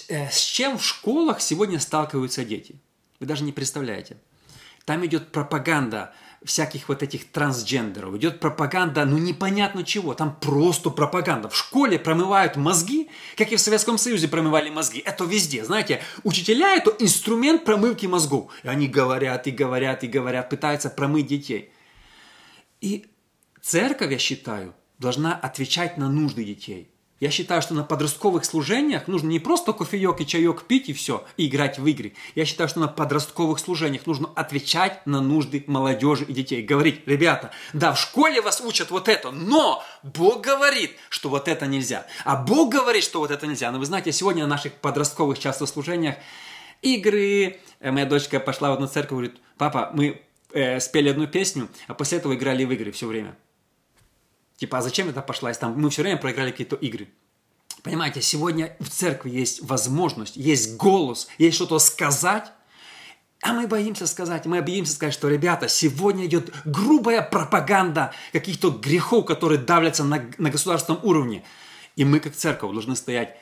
э, 0.08 0.30
с 0.30 0.40
чем 0.44 0.78
в 0.78 0.84
школах 0.84 1.40
сегодня 1.40 1.80
сталкиваются 1.80 2.44
дети? 2.44 2.80
Вы 3.18 3.26
даже 3.26 3.42
не 3.42 3.50
представляете. 3.50 4.16
Там 4.84 5.04
идет 5.04 5.32
пропаганда 5.32 6.14
всяких 6.44 6.88
вот 6.88 7.02
этих 7.02 7.32
трансгендеров, 7.32 8.14
идет 8.14 8.38
пропаганда, 8.38 9.04
ну 9.04 9.18
непонятно 9.18 9.82
чего, 9.82 10.14
там 10.14 10.36
просто 10.38 10.90
пропаганда. 10.90 11.48
В 11.48 11.56
школе 11.56 11.98
промывают 11.98 12.54
мозги, 12.54 13.10
как 13.36 13.50
и 13.50 13.56
в 13.56 13.60
Советском 13.60 13.98
Союзе 13.98 14.28
промывали 14.28 14.70
мозги. 14.70 15.00
Это 15.00 15.24
везде, 15.24 15.64
знаете, 15.64 16.00
учителя 16.22 16.76
это 16.76 16.94
инструмент 17.00 17.64
промывки 17.64 18.06
мозгов. 18.06 18.52
И 18.62 18.68
они 18.68 18.86
говорят 18.86 19.48
и 19.48 19.50
говорят 19.50 20.04
и 20.04 20.06
говорят, 20.06 20.48
пытаются 20.48 20.90
промыть 20.90 21.26
детей. 21.26 21.72
И 22.80 23.06
Церковь, 23.68 24.12
я 24.12 24.18
считаю, 24.18 24.76
должна 25.00 25.34
отвечать 25.34 25.98
на 25.98 26.08
нужды 26.08 26.44
детей. 26.44 26.88
Я 27.18 27.32
считаю, 27.32 27.60
что 27.62 27.74
на 27.74 27.82
подростковых 27.82 28.44
служениях 28.44 29.08
нужно 29.08 29.26
не 29.26 29.40
просто 29.40 29.72
кофеек 29.72 30.20
и 30.20 30.26
чаек 30.26 30.62
пить 30.68 30.88
и 30.88 30.92
все, 30.92 31.24
и 31.36 31.48
играть 31.48 31.76
в 31.76 31.84
игры. 31.84 32.12
Я 32.36 32.44
считаю, 32.44 32.68
что 32.68 32.78
на 32.78 32.86
подростковых 32.86 33.58
служениях 33.58 34.06
нужно 34.06 34.30
отвечать 34.36 35.04
на 35.04 35.20
нужды 35.20 35.64
молодежи 35.66 36.24
и 36.26 36.32
детей. 36.32 36.62
Говорить, 36.62 37.00
ребята, 37.06 37.50
да, 37.72 37.92
в 37.92 37.98
школе 37.98 38.40
вас 38.40 38.60
учат 38.60 38.92
вот 38.92 39.08
это, 39.08 39.32
но 39.32 39.82
Бог 40.04 40.42
говорит, 40.42 40.92
что 41.08 41.28
вот 41.28 41.48
это 41.48 41.66
нельзя. 41.66 42.06
А 42.24 42.36
Бог 42.36 42.70
говорит, 42.70 43.02
что 43.02 43.18
вот 43.18 43.32
это 43.32 43.48
нельзя. 43.48 43.72
Но 43.72 43.80
вы 43.80 43.86
знаете, 43.86 44.12
сегодня 44.12 44.44
на 44.44 44.50
наших 44.50 44.74
подростковых 44.74 45.40
часто 45.40 45.66
служениях 45.66 46.14
игры. 46.82 47.58
Э, 47.80 47.90
моя 47.90 48.06
дочка 48.06 48.38
пошла 48.38 48.70
в 48.70 48.74
одну 48.74 48.86
церковь 48.86 49.10
и 49.10 49.14
говорит, 49.14 49.36
папа, 49.58 49.90
мы 49.92 50.22
э, 50.52 50.78
спели 50.78 51.08
одну 51.08 51.26
песню, 51.26 51.68
а 51.88 51.94
после 51.94 52.18
этого 52.18 52.36
играли 52.36 52.64
в 52.64 52.70
игры 52.70 52.92
все 52.92 53.08
время. 53.08 53.36
Типа, 54.56 54.78
а 54.78 54.82
зачем 54.82 55.08
это 55.08 55.22
пошла? 55.22 55.50
Если 55.50 55.60
там 55.60 55.78
мы 55.80 55.90
все 55.90 56.02
время 56.02 56.16
проиграли 56.16 56.50
какие-то 56.50 56.76
игры. 56.76 57.08
Понимаете, 57.82 58.20
сегодня 58.22 58.76
в 58.80 58.88
церкви 58.88 59.30
есть 59.30 59.62
возможность, 59.62 60.36
есть 60.36 60.76
голос, 60.76 61.28
есть 61.38 61.56
что-то 61.56 61.78
сказать, 61.78 62.50
а 63.42 63.52
мы 63.52 63.66
боимся 63.68 64.06
сказать, 64.06 64.46
мы 64.46 64.60
боимся 64.62 64.94
сказать, 64.94 65.14
что, 65.14 65.28
ребята, 65.28 65.68
сегодня 65.68 66.26
идет 66.26 66.52
грубая 66.64 67.22
пропаганда 67.22 68.12
каких-то 68.32 68.70
грехов, 68.70 69.26
которые 69.26 69.58
давлятся 69.58 70.04
на, 70.04 70.24
на 70.38 70.50
государственном 70.50 71.04
уровне. 71.04 71.44
И 71.96 72.04
мы, 72.04 72.18
как 72.18 72.34
церковь, 72.34 72.72
должны 72.72 72.96
стоять, 72.96 73.36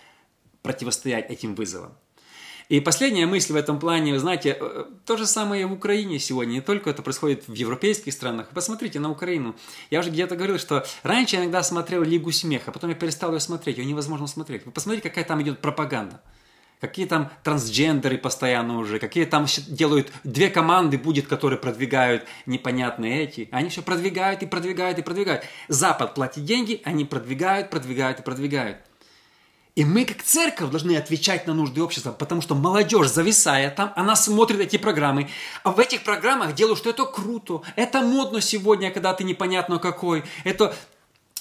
противостоять 0.62 1.30
этим 1.30 1.54
вызовам. 1.54 1.94
И 2.68 2.80
последняя 2.80 3.26
мысль 3.26 3.52
в 3.52 3.56
этом 3.56 3.78
плане, 3.78 4.12
вы 4.12 4.18
знаете, 4.18 4.56
э, 4.58 4.84
то 5.04 5.16
же 5.16 5.26
самое 5.26 5.66
в 5.66 5.72
Украине 5.72 6.18
сегодня. 6.18 6.52
Не 6.52 6.60
только 6.62 6.88
это 6.88 7.02
происходит 7.02 7.46
в 7.46 7.52
европейских 7.52 8.12
странах. 8.12 8.48
Посмотрите 8.54 9.00
на 9.00 9.10
Украину. 9.10 9.54
Я 9.90 10.00
уже 10.00 10.10
где-то 10.10 10.34
говорил, 10.34 10.58
что 10.58 10.86
раньше 11.02 11.36
я 11.36 11.42
иногда 11.42 11.62
смотрел 11.62 12.02
Лигу 12.02 12.32
смеха, 12.32 12.72
потом 12.72 12.90
я 12.90 12.96
перестал 12.96 13.34
ее 13.34 13.40
смотреть. 13.40 13.76
Ее 13.76 13.84
невозможно 13.84 14.26
смотреть. 14.26 14.64
Вы 14.64 14.72
посмотрите, 14.72 15.08
какая 15.08 15.24
там 15.24 15.42
идет 15.42 15.60
пропаганда. 15.60 16.22
какие 16.80 17.06
там 17.06 17.30
трансгендеры 17.42 18.18
постоянно 18.18 18.78
уже, 18.78 18.98
какие 18.98 19.24
там 19.24 19.46
делают, 19.68 20.12
две 20.22 20.50
команды 20.50 20.98
будет, 20.98 21.26
которые 21.26 21.58
продвигают 21.58 22.24
непонятные 22.46 23.24
эти. 23.24 23.48
Они 23.52 23.68
все 23.68 23.82
продвигают 23.82 24.42
и 24.42 24.46
продвигают 24.46 24.98
и 24.98 25.02
продвигают. 25.02 25.44
Запад 25.68 26.14
платит 26.14 26.44
деньги, 26.44 26.80
они 26.84 27.04
продвигают, 27.04 27.70
продвигают 27.70 28.20
и 28.20 28.22
продвигают. 28.22 28.78
И 29.74 29.84
мы, 29.84 30.04
как 30.04 30.22
церковь, 30.22 30.70
должны 30.70 30.96
отвечать 30.96 31.48
на 31.48 31.54
нужды 31.54 31.82
общества, 31.82 32.12
потому 32.12 32.40
что 32.42 32.54
молодежь, 32.54 33.08
зависая 33.08 33.70
там, 33.70 33.92
она 33.96 34.14
смотрит 34.14 34.60
эти 34.60 34.76
программы. 34.76 35.28
А 35.64 35.72
в 35.72 35.80
этих 35.80 36.04
программах 36.04 36.54
делают, 36.54 36.78
что 36.78 36.90
это 36.90 37.04
круто, 37.06 37.62
это 37.74 38.00
модно 38.00 38.40
сегодня, 38.40 38.92
когда 38.92 39.14
ты 39.14 39.24
непонятно 39.24 39.78
какой. 39.78 40.22
Это 40.44 40.74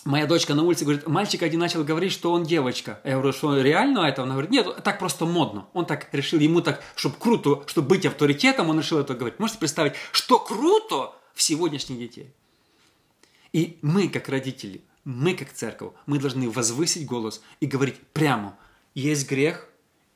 Моя 0.05 0.25
дочка 0.25 0.53
на 0.53 0.63
улице 0.63 0.83
говорит, 0.83 1.07
мальчик 1.07 1.43
один 1.43 1.61
начал 1.61 1.81
говорить, 1.85 2.11
что 2.11 2.33
он 2.33 2.43
девочка. 2.43 2.99
Я 3.05 3.13
говорю, 3.13 3.31
что 3.31 3.57
реально 3.57 3.99
это? 3.99 4.23
Она 4.23 4.33
говорит, 4.33 4.51
нет, 4.51 4.83
так 4.83 4.99
просто 4.99 5.25
модно. 5.25 5.67
Он 5.71 5.85
так 5.85 6.09
решил, 6.11 6.39
ему 6.39 6.59
так, 6.59 6.83
чтобы 6.95 7.15
круто, 7.17 7.63
чтобы 7.67 7.87
быть 7.87 8.05
авторитетом, 8.05 8.69
он 8.69 8.79
решил 8.79 8.99
это 8.99 9.13
говорить. 9.13 9.39
Можете 9.39 9.59
представить, 9.59 9.93
что 10.11 10.39
круто 10.39 11.13
в 11.33 11.41
сегодняшних 11.41 11.99
детей? 11.99 12.33
И 13.53 13.77
мы, 13.81 14.09
как 14.09 14.27
родители, 14.27 14.81
мы, 15.05 15.33
как 15.33 15.51
церковь, 15.53 15.93
мы 16.05 16.19
должны 16.19 16.49
возвысить 16.49 17.05
голос 17.05 17.41
и 17.59 17.65
говорить 17.65 17.99
прямо, 18.13 18.57
есть 18.93 19.29
грех, 19.29 19.67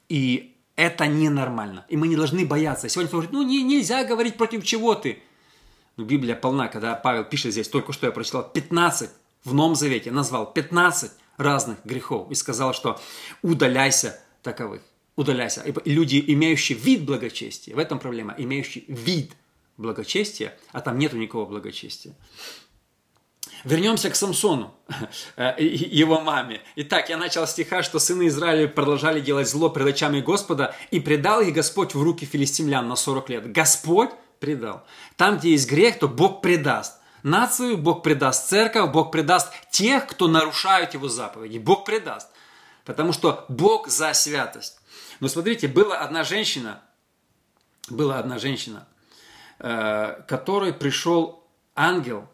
и 0.10 0.56
это 0.76 1.08
ненормально. 1.08 1.86
И 1.90 1.98
мы 1.98 2.08
не 2.08 2.16
должны 2.16 2.46
бояться. 2.46 2.88
Сегодня 2.88 3.12
говорит, 3.12 3.32
ну 3.32 3.42
не, 3.42 3.64
нельзя 3.64 4.04
говорить 4.04 4.38
против 4.38 4.64
чего 4.64 4.96
ты. 4.96 5.22
Но 5.98 6.06
Библия 6.06 6.36
полна, 6.36 6.68
когда 6.68 6.96
Павел 6.96 7.26
пишет 7.26 7.52
здесь, 7.52 7.68
только 7.68 7.92
что 7.92 8.06
я 8.06 8.12
прочитал, 8.12 8.50
15 8.50 9.10
в 9.44 9.54
Новом 9.54 9.76
Завете 9.76 10.12
назвал 10.12 10.52
15 10.52 11.12
разных 11.38 11.84
грехов 11.84 12.30
и 12.30 12.36
сказал, 12.36 12.74
что 12.74 13.00
удаляйся 13.42 14.20
таковых. 14.44 14.82
Удаляйся. 15.16 15.62
И 15.62 15.92
люди, 15.92 16.24
имеющие 16.28 16.78
вид 16.78 17.04
благочестия, 17.06 17.76
в 17.76 17.80
этом 17.80 17.98
проблема, 17.98 18.36
имеющие 18.38 18.84
вид 18.88 19.34
благочестия, 19.78 20.58
а 20.72 20.82
там 20.82 21.00
нету 21.00 21.18
никакого 21.18 21.46
благочестия. 21.46 22.14
Вернемся 23.64 24.10
к 24.10 24.16
Самсону, 24.16 24.74
э, 25.36 25.56
его 25.60 26.22
маме. 26.22 26.62
Итак, 26.76 27.10
я 27.10 27.18
начал 27.18 27.48
стиха, 27.48 27.84
что 27.84 28.00
сыны 28.00 28.28
Израиля 28.28 28.68
продолжали 28.68 29.20
делать 29.20 29.50
зло 29.50 29.70
пред 29.70 29.88
очами 29.88 30.22
Господа, 30.22 30.76
и 30.92 31.00
предал 31.00 31.42
их 31.42 31.54
Господь 31.54 31.96
в 31.96 32.02
руки 32.02 32.26
филистимлян 32.26 32.88
на 32.88 32.96
40 32.96 33.30
лет. 33.30 33.52
Господь 33.52 34.12
предал. 34.40 34.84
Там, 35.16 35.38
где 35.38 35.52
есть 35.52 35.70
грех, 35.70 36.00
то 36.00 36.08
Бог 36.08 36.42
предаст 36.42 36.98
нацию, 37.24 37.78
Бог 37.78 38.04
предаст 38.04 38.50
церковь, 38.50 38.92
Бог 38.92 39.12
предаст 39.12 39.52
тех, 39.72 40.08
кто 40.08 40.28
нарушают 40.28 40.94
Его 40.94 41.08
заповеди. 41.08 41.58
Бог 41.58 41.86
предаст. 41.86 42.30
Потому 42.86 43.14
что 43.14 43.46
Бог 43.50 43.88
за 43.88 44.14
святость. 44.14 44.80
Но 45.20 45.28
смотрите, 45.28 45.68
была 45.68 46.00
одна 46.00 46.24
женщина, 46.24 46.82
была 47.90 48.20
одна 48.20 48.40
женщина, 48.40 48.88
э, 49.60 50.22
которой 50.28 50.74
пришел 50.74 51.44
ангел 51.76 52.30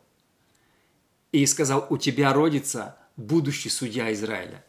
и 1.34 1.46
сказал, 1.46 1.86
у 1.90 1.98
тебя 1.98 2.32
родится 2.32 2.96
будущий 3.18 3.70
судья 3.70 4.14
Израиля. 4.14 4.64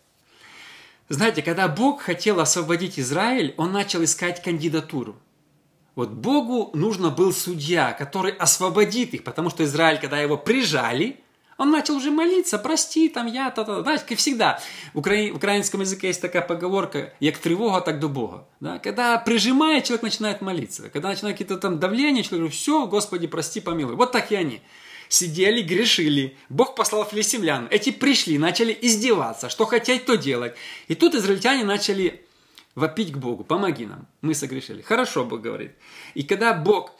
Знаете, 1.08 1.42
когда 1.42 1.68
Бог 1.68 2.00
хотел 2.00 2.40
освободить 2.40 2.98
Израиль, 2.98 3.54
Он 3.56 3.70
начал 3.70 4.02
искать 4.02 4.42
кандидатуру. 4.42 5.16
Вот 5.94 6.10
Богу 6.10 6.70
нужно 6.74 7.10
был 7.10 7.32
судья, 7.32 7.92
который 7.92 8.32
освободит 8.32 9.14
их, 9.14 9.22
потому 9.22 9.50
что 9.50 9.62
Израиль, 9.62 10.00
когда 10.00 10.18
его 10.18 10.36
прижали, 10.36 11.20
он 11.56 11.70
начал 11.70 11.94
уже 11.96 12.10
молиться, 12.10 12.58
прости, 12.58 13.08
там 13.08 13.26
я, 13.26 13.50
та, 13.50 13.62
та, 13.62 13.82
знаете, 13.82 14.04
как 14.08 14.18
всегда. 14.18 14.58
В, 14.92 14.98
укра... 14.98 15.30
в 15.32 15.36
украинском 15.36 15.82
языке 15.82 16.08
есть 16.08 16.20
такая 16.20 16.42
поговорка, 16.42 17.12
як 17.20 17.38
тревога, 17.38 17.80
так 17.80 18.00
до 18.00 18.08
Бога. 18.08 18.48
Да? 18.58 18.80
Когда 18.80 19.18
прижимает, 19.18 19.84
человек 19.84 20.02
начинает 20.02 20.40
молиться. 20.40 20.90
Когда 20.90 21.10
начинает 21.10 21.36
какие-то 21.36 21.58
там 21.58 21.78
давления, 21.78 22.24
человек 22.24 22.40
говорит, 22.40 22.54
все, 22.54 22.86
Господи, 22.88 23.28
прости, 23.28 23.60
помилуй. 23.60 23.94
Вот 23.94 24.10
так 24.10 24.32
и 24.32 24.34
они. 24.34 24.62
Сидели, 25.08 25.62
грешили. 25.62 26.36
Бог 26.48 26.74
послал 26.74 27.04
филистимлян. 27.04 27.68
Эти 27.70 27.90
пришли, 27.90 28.38
начали 28.38 28.76
издеваться, 28.80 29.48
что 29.48 29.66
хотеть, 29.66 30.06
то 30.06 30.16
делать. 30.16 30.54
И 30.88 30.94
тут 30.94 31.14
израильтяне 31.14 31.64
начали 31.64 32.24
вопить 32.74 33.12
к 33.12 33.16
Богу, 33.16 33.44
помоги 33.44 33.86
нам, 33.86 34.06
мы 34.20 34.34
согрешили. 34.34 34.82
Хорошо, 34.82 35.24
Бог 35.24 35.40
говорит. 35.40 35.72
И 36.14 36.22
когда 36.22 36.54
Бог 36.54 36.92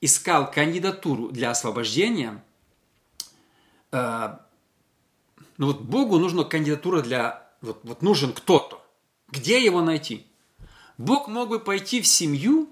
искал 0.00 0.50
кандидатуру 0.50 1.28
для 1.28 1.50
освобождения, 1.50 2.42
э, 3.92 4.36
ну 5.58 5.66
вот 5.66 5.80
Богу 5.80 6.18
нужна 6.18 6.44
кандидатура 6.44 7.02
для, 7.02 7.46
вот, 7.60 7.80
вот 7.82 8.02
нужен 8.02 8.32
кто-то. 8.32 8.84
Где 9.28 9.64
его 9.64 9.82
найти? 9.82 10.26
Бог 10.98 11.28
мог 11.28 11.48
бы 11.48 11.58
пойти 11.58 12.00
в 12.00 12.06
семью, 12.06 12.68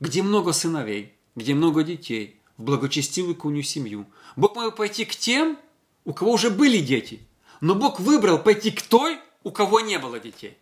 где 0.00 0.22
много 0.22 0.52
сыновей, 0.52 1.14
где 1.36 1.54
много 1.54 1.82
детей, 1.84 2.40
благочестивую 2.62 3.34
куню 3.34 3.62
семью. 3.62 4.06
Бог 4.36 4.56
мог 4.56 4.76
пойти 4.76 5.04
к 5.04 5.14
тем, 5.14 5.58
у 6.04 6.12
кого 6.12 6.32
уже 6.32 6.50
были 6.50 6.78
дети. 6.78 7.20
Но 7.60 7.74
Бог 7.74 8.00
выбрал 8.00 8.38
пойти 8.38 8.70
к 8.70 8.82
той, 8.82 9.18
у 9.44 9.50
кого 9.50 9.80
не 9.80 9.98
было 9.98 10.18
детей. 10.18 10.56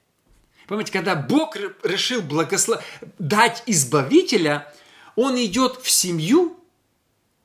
Понимаете, 0.66 0.92
когда 0.92 1.16
Бог 1.16 1.56
решил 1.82 2.22
благослов... 2.22 2.82
дать 3.18 3.62
избавителя, 3.66 4.72
он 5.16 5.36
идет 5.36 5.80
в 5.82 5.90
семью, 5.90 6.56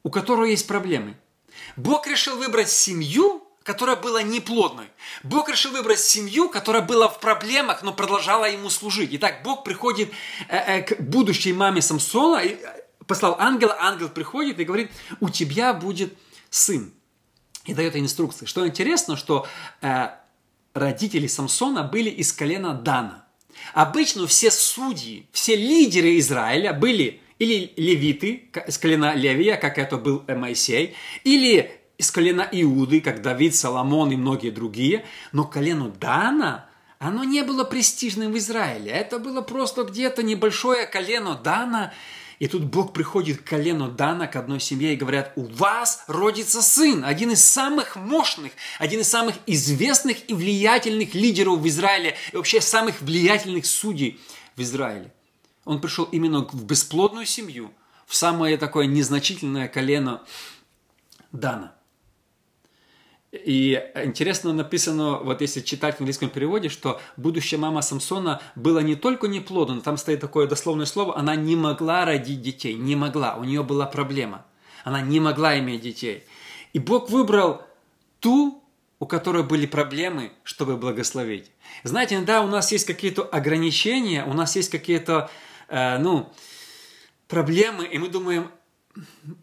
у 0.04 0.10
которой 0.10 0.52
есть 0.52 0.68
проблемы. 0.68 1.16
Бог 1.76 2.08
решил 2.08 2.38
выбрать 2.38 2.70
семью, 2.70 3.44
которая 3.64 3.96
была 3.96 4.22
неплодной. 4.22 4.86
Бог 5.24 5.50
решил 5.50 5.72
выбрать 5.72 6.00
семью, 6.00 6.50
которая 6.50 6.84
была 6.84 7.08
в 7.08 7.20
проблемах, 7.20 7.82
но 7.82 7.94
продолжала 7.94 8.46
ему 8.46 8.70
служить. 8.70 9.10
Итак, 9.14 9.42
Бог 9.44 9.64
приходит 9.64 10.12
э, 10.48 10.58
э, 10.58 10.82
к 10.84 11.02
будущей 11.02 11.52
маме 11.52 11.82
Самсона, 11.82 12.44
э, 12.44 12.85
послал 13.08 13.36
ангела, 13.40 13.76
ангел 13.80 14.10
приходит 14.10 14.60
и 14.60 14.66
говорит, 14.66 14.92
у 15.20 15.30
тебя 15.30 15.74
будет 15.74 16.14
сын. 16.50 16.94
И 17.66 17.74
дает 17.74 17.96
инструкции. 17.96 18.46
Что 18.46 18.68
интересно, 18.68 19.18
что 19.18 19.48
э, 19.82 20.10
родители 20.74 21.28
Самсона 21.28 21.84
были 21.84 22.10
из 22.10 22.32
колена 22.32 22.74
Дана. 22.74 23.26
Обычно 23.74 24.28
все 24.28 24.52
судьи, 24.52 25.28
все 25.32 25.56
лидеры 25.56 26.20
Израиля 26.20 26.74
были 26.74 27.22
или 27.40 27.74
левиты 27.76 28.50
из 28.68 28.78
колена 28.78 29.14
Левия, 29.14 29.58
как 29.58 29.78
это 29.78 29.98
был 29.98 30.24
Моисей, 30.28 30.96
или 31.24 31.72
из 31.98 32.12
колена 32.12 32.48
Иуды, 32.52 33.02
как 33.02 33.22
Давид, 33.22 33.56
Соломон 33.56 34.12
и 34.12 34.16
многие 34.16 34.52
другие. 34.52 35.06
Но 35.32 35.44
колено 35.44 35.90
Дана, 35.90 36.70
оно 37.00 37.24
не 37.24 37.42
было 37.44 37.64
престижным 37.64 38.32
в 38.32 38.38
Израиле. 38.38 38.92
Это 38.92 39.20
было 39.20 39.42
просто 39.42 39.84
где-то 39.84 40.22
небольшое 40.24 40.86
колено 40.86 41.36
Дана– 41.36 41.94
и 42.40 42.48
тут 42.48 42.64
Бог 42.64 42.94
приходит 42.94 43.42
к 43.42 43.46
колену 43.46 43.90
Дана, 43.90 44.28
к 44.28 44.36
одной 44.36 44.60
семье, 44.60 44.94
и 44.94 44.98
говорят, 44.98 45.32
у 45.36 45.44
вас 45.44 46.04
родится 46.08 46.62
сын, 46.62 47.06
один 47.06 47.32
из 47.32 47.44
самых 47.44 47.96
мощных, 47.96 48.52
один 48.80 49.02
из 49.02 49.10
самых 49.10 49.36
известных 49.46 50.30
и 50.30 50.34
влиятельных 50.34 51.14
лидеров 51.14 51.60
в 51.60 51.68
Израиле, 51.68 52.16
и 52.34 52.38
вообще 52.38 52.62
самых 52.62 53.02
влиятельных 53.02 53.66
судей 53.66 54.20
в 54.56 54.62
Израиле. 54.62 55.14
Он 55.64 55.82
пришел 55.82 56.06
именно 56.06 56.48
в 56.52 56.66
бесплодную 56.66 57.26
семью, 57.26 57.72
в 58.06 58.16
самое 58.16 58.58
такое 58.58 58.86
незначительное 58.86 59.68
колено 59.68 60.22
Дана. 61.32 61.76
И 63.44 63.84
интересно 63.96 64.54
написано, 64.54 65.18
вот 65.18 65.42
если 65.42 65.62
читать 65.62 65.96
в 65.96 66.00
английском 66.02 66.30
переводе, 66.30 66.70
что 66.70 67.02
будущая 67.18 67.60
мама 67.60 67.82
Самсона 67.82 68.42
была 68.56 68.82
не 68.82 68.96
только 68.96 69.28
неплодна, 69.28 69.82
там 69.82 69.98
стоит 69.98 70.22
такое 70.22 70.48
дословное 70.48 70.86
слово, 70.86 71.18
она 71.18 71.36
не 71.36 71.56
могла 71.56 72.06
родить 72.06 72.42
детей, 72.42 72.76
не 72.76 72.96
могла, 72.96 73.36
у 73.36 73.44
нее 73.44 73.64
была 73.64 73.86
проблема. 73.86 74.46
Она 74.84 75.02
не 75.02 75.20
могла 75.20 75.58
иметь 75.60 75.82
детей. 75.82 76.24
И 76.74 76.80
Бог 76.80 77.10
выбрал 77.10 77.62
ту, 78.20 78.64
у 79.00 79.06
которой 79.06 79.44
были 79.44 79.66
проблемы, 79.66 80.32
чтобы 80.44 80.78
благословить. 80.78 81.52
Знаете, 81.84 82.16
иногда 82.16 82.42
у 82.42 82.48
нас 82.48 82.72
есть 82.72 82.86
какие-то 82.86 83.24
ограничения, 83.24 84.24
у 84.26 84.34
нас 84.34 84.56
есть 84.56 84.70
какие-то, 84.70 85.30
э, 85.68 85.98
ну, 85.98 86.32
проблемы, 87.28 87.86
и 87.86 87.98
мы 87.98 88.10
думаем, 88.10 88.50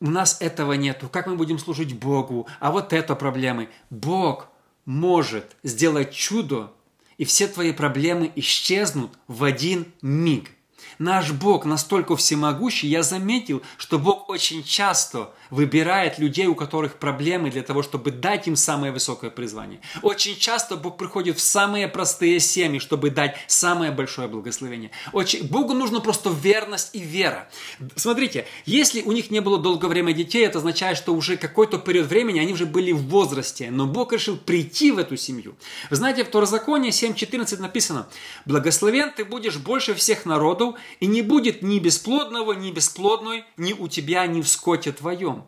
у 0.01 0.11
нас 0.11 0.37
этого 0.41 0.73
нету. 0.75 1.09
Как 1.09 1.27
мы 1.27 1.37
будем 1.37 1.59
служить 1.59 1.99
Богу? 1.99 2.47
А 2.61 2.71
вот 2.71 2.93
это 2.93 3.15
проблемы. 3.15 3.69
Бог 3.91 4.49
может 4.85 5.57
сделать 5.63 6.13
чудо, 6.13 6.73
и 7.19 7.25
все 7.25 7.47
твои 7.47 7.73
проблемы 7.73 8.33
исчезнут 8.37 9.13
в 9.29 9.45
один 9.45 9.87
миг. 10.03 10.51
Наш 10.99 11.33
Бог 11.33 11.65
настолько 11.65 12.17
всемогущий, 12.17 12.89
я 12.89 13.03
заметил, 13.03 13.63
что 13.77 13.99
Бог 13.99 14.29
очень 14.29 14.63
часто 14.63 15.33
выбирает 15.53 16.19
людей, 16.19 16.47
у 16.47 16.55
которых 16.55 16.95
проблемы, 16.95 17.51
для 17.51 17.63
того, 17.63 17.83
чтобы 17.83 18.11
дать 18.11 18.49
им 18.49 18.57
самое 18.57 18.91
высокое 18.91 19.31
призвание. 19.31 19.81
Очень 20.01 20.37
часто 20.37 20.77
Бог 20.77 20.97
приходит 20.97 21.37
в 21.39 21.43
самые 21.43 21.89
простые 21.89 22.41
семьи, 22.41 22.79
чтобы 22.79 23.11
дать 23.11 23.37
самое 23.47 23.93
большое 23.93 24.29
благословение. 24.29 24.91
Очень... 25.13 25.47
Богу 25.47 25.75
нужно 25.75 26.01
просто 26.01 26.31
верность 26.31 26.91
и 26.95 27.01
вера. 27.01 27.51
Смотрите, 27.97 28.47
если 28.65 29.03
у 29.03 29.13
них 29.13 29.31
не 29.31 29.41
было 29.41 29.59
долгое 29.59 29.89
время 29.89 30.15
детей, 30.15 30.47
это 30.47 30.59
означает, 30.59 30.97
что 30.97 31.13
уже 31.15 31.37
какой-то 31.37 31.77
период 31.77 32.07
времени 32.07 32.39
они 32.39 32.55
уже 32.55 32.65
были 32.65 32.93
в 32.93 33.03
возрасте, 33.09 33.71
но 33.71 33.87
Бог 33.87 34.15
решил 34.15 34.39
прийти 34.39 34.91
в 34.91 34.99
эту 34.99 35.19
семью. 35.19 35.55
Вы 35.91 35.97
знаете, 35.97 36.25
в 36.25 36.29
Второзаконии 36.29 36.91
7.14 36.91 37.61
написано, 37.61 38.09
«Благословен 38.47 39.13
ты 39.15 39.27
будешь 39.27 39.59
больше 39.59 39.93
всех 39.93 40.25
народов, 40.25 40.77
и 41.01 41.07
не 41.07 41.21
будет 41.21 41.61
ни 41.61 41.79
бесплодного, 41.79 42.55
ни 42.55 42.71
бесплодной, 42.71 43.45
ни 43.59 43.75
у 43.75 43.87
тебя, 43.89 44.27
ни 44.27 44.41
в 44.41 44.49
скоте 44.49 44.93
твоем». 44.93 45.42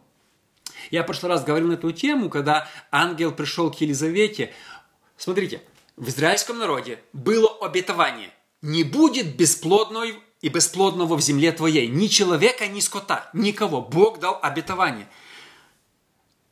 Я 0.90 1.02
в 1.02 1.06
прошлый 1.06 1.30
раз 1.30 1.44
говорил 1.44 1.68
на 1.68 1.74
эту 1.74 1.92
тему, 1.92 2.30
когда 2.30 2.68
ангел 2.90 3.32
пришел 3.32 3.70
к 3.70 3.80
Елизавете. 3.80 4.52
Смотрите, 5.16 5.62
в 5.96 6.08
израильском 6.08 6.58
народе 6.58 6.98
было 7.12 7.48
обетование. 7.60 8.30
Не 8.62 8.82
будет 8.82 9.36
бесплодной 9.36 10.14
и 10.40 10.48
бесплодного 10.48 11.16
в 11.16 11.20
земле 11.20 11.52
твоей. 11.52 11.86
Ни 11.86 12.06
человека, 12.06 12.66
ни 12.66 12.80
скота. 12.80 13.30
Никого. 13.32 13.80
Бог 13.80 14.18
дал 14.18 14.38
обетование. 14.42 15.08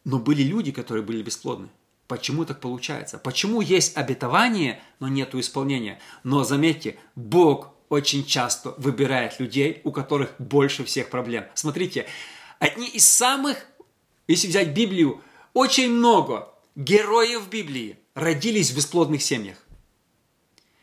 Но 0.05 0.19
были 0.19 0.43
люди, 0.43 0.73
которые 0.73 1.05
были 1.05 1.23
бесплодны. 1.23 1.69
Почему 2.07 2.45
так 2.45 2.61
получается? 2.61 3.19
Почему 3.19 3.61
есть 3.61 3.97
обетование, 3.97 4.83
но 5.01 5.09
нет 5.09 5.35
исполнения? 5.35 6.01
Но 6.25 6.45
заметьте, 6.45 6.99
Бог 7.17 7.73
очень 7.89 8.25
часто 8.25 8.75
выбирает 8.79 9.39
людей, 9.39 9.81
у 9.85 9.93
которых 9.93 10.35
больше 10.39 10.85
всех 10.85 11.11
проблем. 11.11 11.45
Смотрите, 11.55 12.07
одни 12.59 12.89
из 12.89 13.07
самых, 13.07 13.67
если 14.27 14.49
взять 14.49 14.69
Библию, 14.69 15.21
очень 15.53 15.91
много 15.91 16.49
героев 16.77 17.49
Библии 17.49 17.99
родились 18.15 18.71
в 18.71 18.77
бесплодных 18.77 19.23
семьях. 19.23 19.59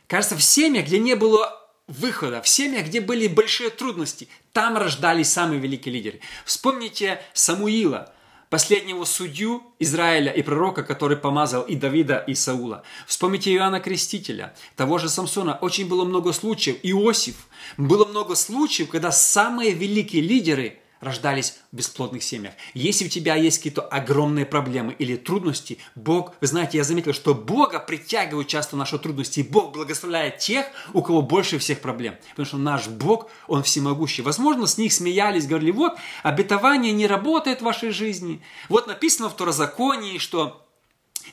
Кажется, 0.07 0.35
в 0.35 0.43
семьях, 0.43 0.85
где 0.85 0.99
не 0.99 1.15
было 1.15 1.55
выхода, 1.87 2.41
в 2.41 2.47
семьях, 2.47 2.87
где 2.87 3.01
были 3.01 3.27
большие 3.27 3.69
трудности, 3.69 4.27
там 4.53 4.77
рождались 4.77 5.29
самые 5.29 5.59
великие 5.59 5.93
лидеры. 5.93 6.19
Вспомните 6.45 7.21
Самуила– 7.33 8.13
последнего 8.49 9.05
судью 9.05 9.63
Израиля 9.79 10.31
и 10.31 10.41
пророка, 10.41 10.83
который 10.83 11.17
помазал 11.17 11.63
и 11.63 11.75
Давида, 11.75 12.23
и 12.27 12.33
Саула. 12.33 12.83
Вспомните 13.07 13.53
Иоанна 13.53 13.79
Крестителя, 13.79 14.55
того 14.75 14.97
же 14.97 15.09
Самсона. 15.09 15.57
Очень 15.61 15.87
было 15.87 16.03
много 16.03 16.33
случаев. 16.33 16.77
Иосиф. 16.83 17.47
Было 17.77 18.05
много 18.05 18.35
случаев, 18.35 18.89
когда 18.89 19.11
самые 19.11 19.73
великие 19.73 20.21
лидеры– 20.21 20.79
рождались 21.01 21.55
в 21.71 21.75
бесплодных 21.75 22.23
семьях. 22.23 22.53
Если 22.73 23.05
у 23.05 23.09
тебя 23.09 23.35
есть 23.35 23.57
какие-то 23.57 23.81
огромные 23.81 24.45
проблемы 24.45 24.93
или 24.93 25.15
трудности, 25.15 25.77
Бог, 25.95 26.33
вы 26.41 26.47
знаете, 26.47 26.77
я 26.77 26.83
заметил, 26.83 27.13
что 27.13 27.33
Бога 27.33 27.79
притягивают 27.79 28.47
часто 28.47 28.75
наши 28.75 28.97
трудности, 28.99 29.39
и 29.39 29.43
Бог 29.43 29.73
благословляет 29.73 30.39
тех, 30.39 30.65
у 30.93 31.01
кого 31.01 31.21
больше 31.21 31.57
всех 31.59 31.79
проблем. 31.79 32.15
Потому 32.31 32.45
что 32.45 32.57
наш 32.57 32.87
Бог, 32.87 33.29
Он 33.47 33.63
всемогущий. 33.63 34.21
Возможно, 34.21 34.67
с 34.67 34.77
них 34.77 34.93
смеялись, 34.93 35.47
говорили, 35.47 35.71
вот, 35.71 35.93
обетование 36.23 36.91
не 36.91 37.07
работает 37.07 37.59
в 37.59 37.65
вашей 37.65 37.91
жизни. 37.91 38.41
Вот 38.67 38.87
написано 38.87 39.29
в 39.29 39.33
Второзаконии, 39.33 40.17
что 40.17 40.65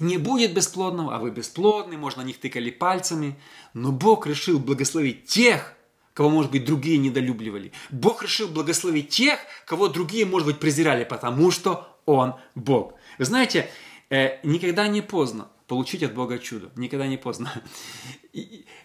не 0.00 0.18
будет 0.18 0.54
бесплодного, 0.54 1.14
а 1.14 1.18
вы 1.18 1.30
бесплодны, 1.30 1.96
можно 1.96 2.22
на 2.22 2.26
них 2.26 2.38
тыкали 2.38 2.70
пальцами. 2.70 3.38
Но 3.74 3.92
Бог 3.92 4.26
решил 4.26 4.58
благословить 4.58 5.26
тех, 5.26 5.75
кого, 6.16 6.30
может 6.30 6.50
быть, 6.50 6.64
другие 6.64 6.96
недолюбливали. 6.96 7.72
Бог 7.90 8.22
решил 8.22 8.48
благословить 8.48 9.10
тех, 9.10 9.38
кого 9.66 9.88
другие, 9.88 10.24
может 10.24 10.48
быть, 10.48 10.58
презирали, 10.58 11.04
потому 11.04 11.50
что 11.50 11.94
Он 12.06 12.36
Бог. 12.54 12.94
Вы 13.18 13.26
знаете, 13.26 13.68
э, 14.08 14.38
никогда 14.42 14.88
не 14.88 15.02
поздно 15.02 15.48
получить 15.66 16.02
от 16.02 16.14
Бога 16.14 16.38
чудо. 16.38 16.70
Никогда 16.74 17.06
не 17.06 17.18
поздно. 17.18 17.52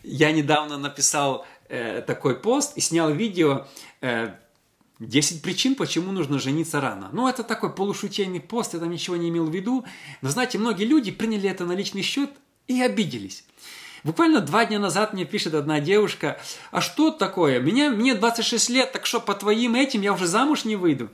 Я 0.03 0.33
недавно 0.33 0.77
написал 0.77 1.45
э, 1.69 2.01
такой 2.01 2.37
пост 2.37 2.77
и 2.77 2.81
снял 2.81 3.13
видео 3.13 3.65
э, 4.01 4.35
10 4.99 5.41
причин, 5.41 5.75
почему 5.75 6.11
нужно 6.11 6.37
жениться 6.37 6.81
рано. 6.81 7.11
Ну, 7.13 7.29
это 7.29 7.43
такой 7.43 7.73
полушутейный 7.73 8.41
пост, 8.41 8.73
я 8.73 8.79
там 8.81 8.91
ничего 8.91 9.15
не 9.15 9.29
имел 9.29 9.45
в 9.45 9.55
виду. 9.55 9.85
Но 10.21 10.29
знаете, 10.29 10.57
многие 10.57 10.83
люди 10.83 11.11
приняли 11.11 11.49
это 11.49 11.63
на 11.63 11.75
личный 11.75 12.01
счет 12.01 12.29
и 12.67 12.81
обиделись. 12.81 13.45
Буквально 14.03 14.41
два 14.41 14.65
дня 14.65 14.79
назад 14.79 15.13
мне 15.13 15.25
пишет 15.25 15.53
одна 15.53 15.79
девушка, 15.79 16.39
а 16.71 16.81
что 16.81 17.11
такое? 17.11 17.59
Меня, 17.59 17.91
мне 17.91 18.15
26 18.15 18.69
лет, 18.69 18.91
так 18.91 19.05
что 19.05 19.19
по 19.19 19.35
твоим 19.35 19.75
этим 19.75 20.01
я 20.01 20.13
уже 20.13 20.25
замуж 20.25 20.65
не 20.65 20.75
выйду? 20.75 21.09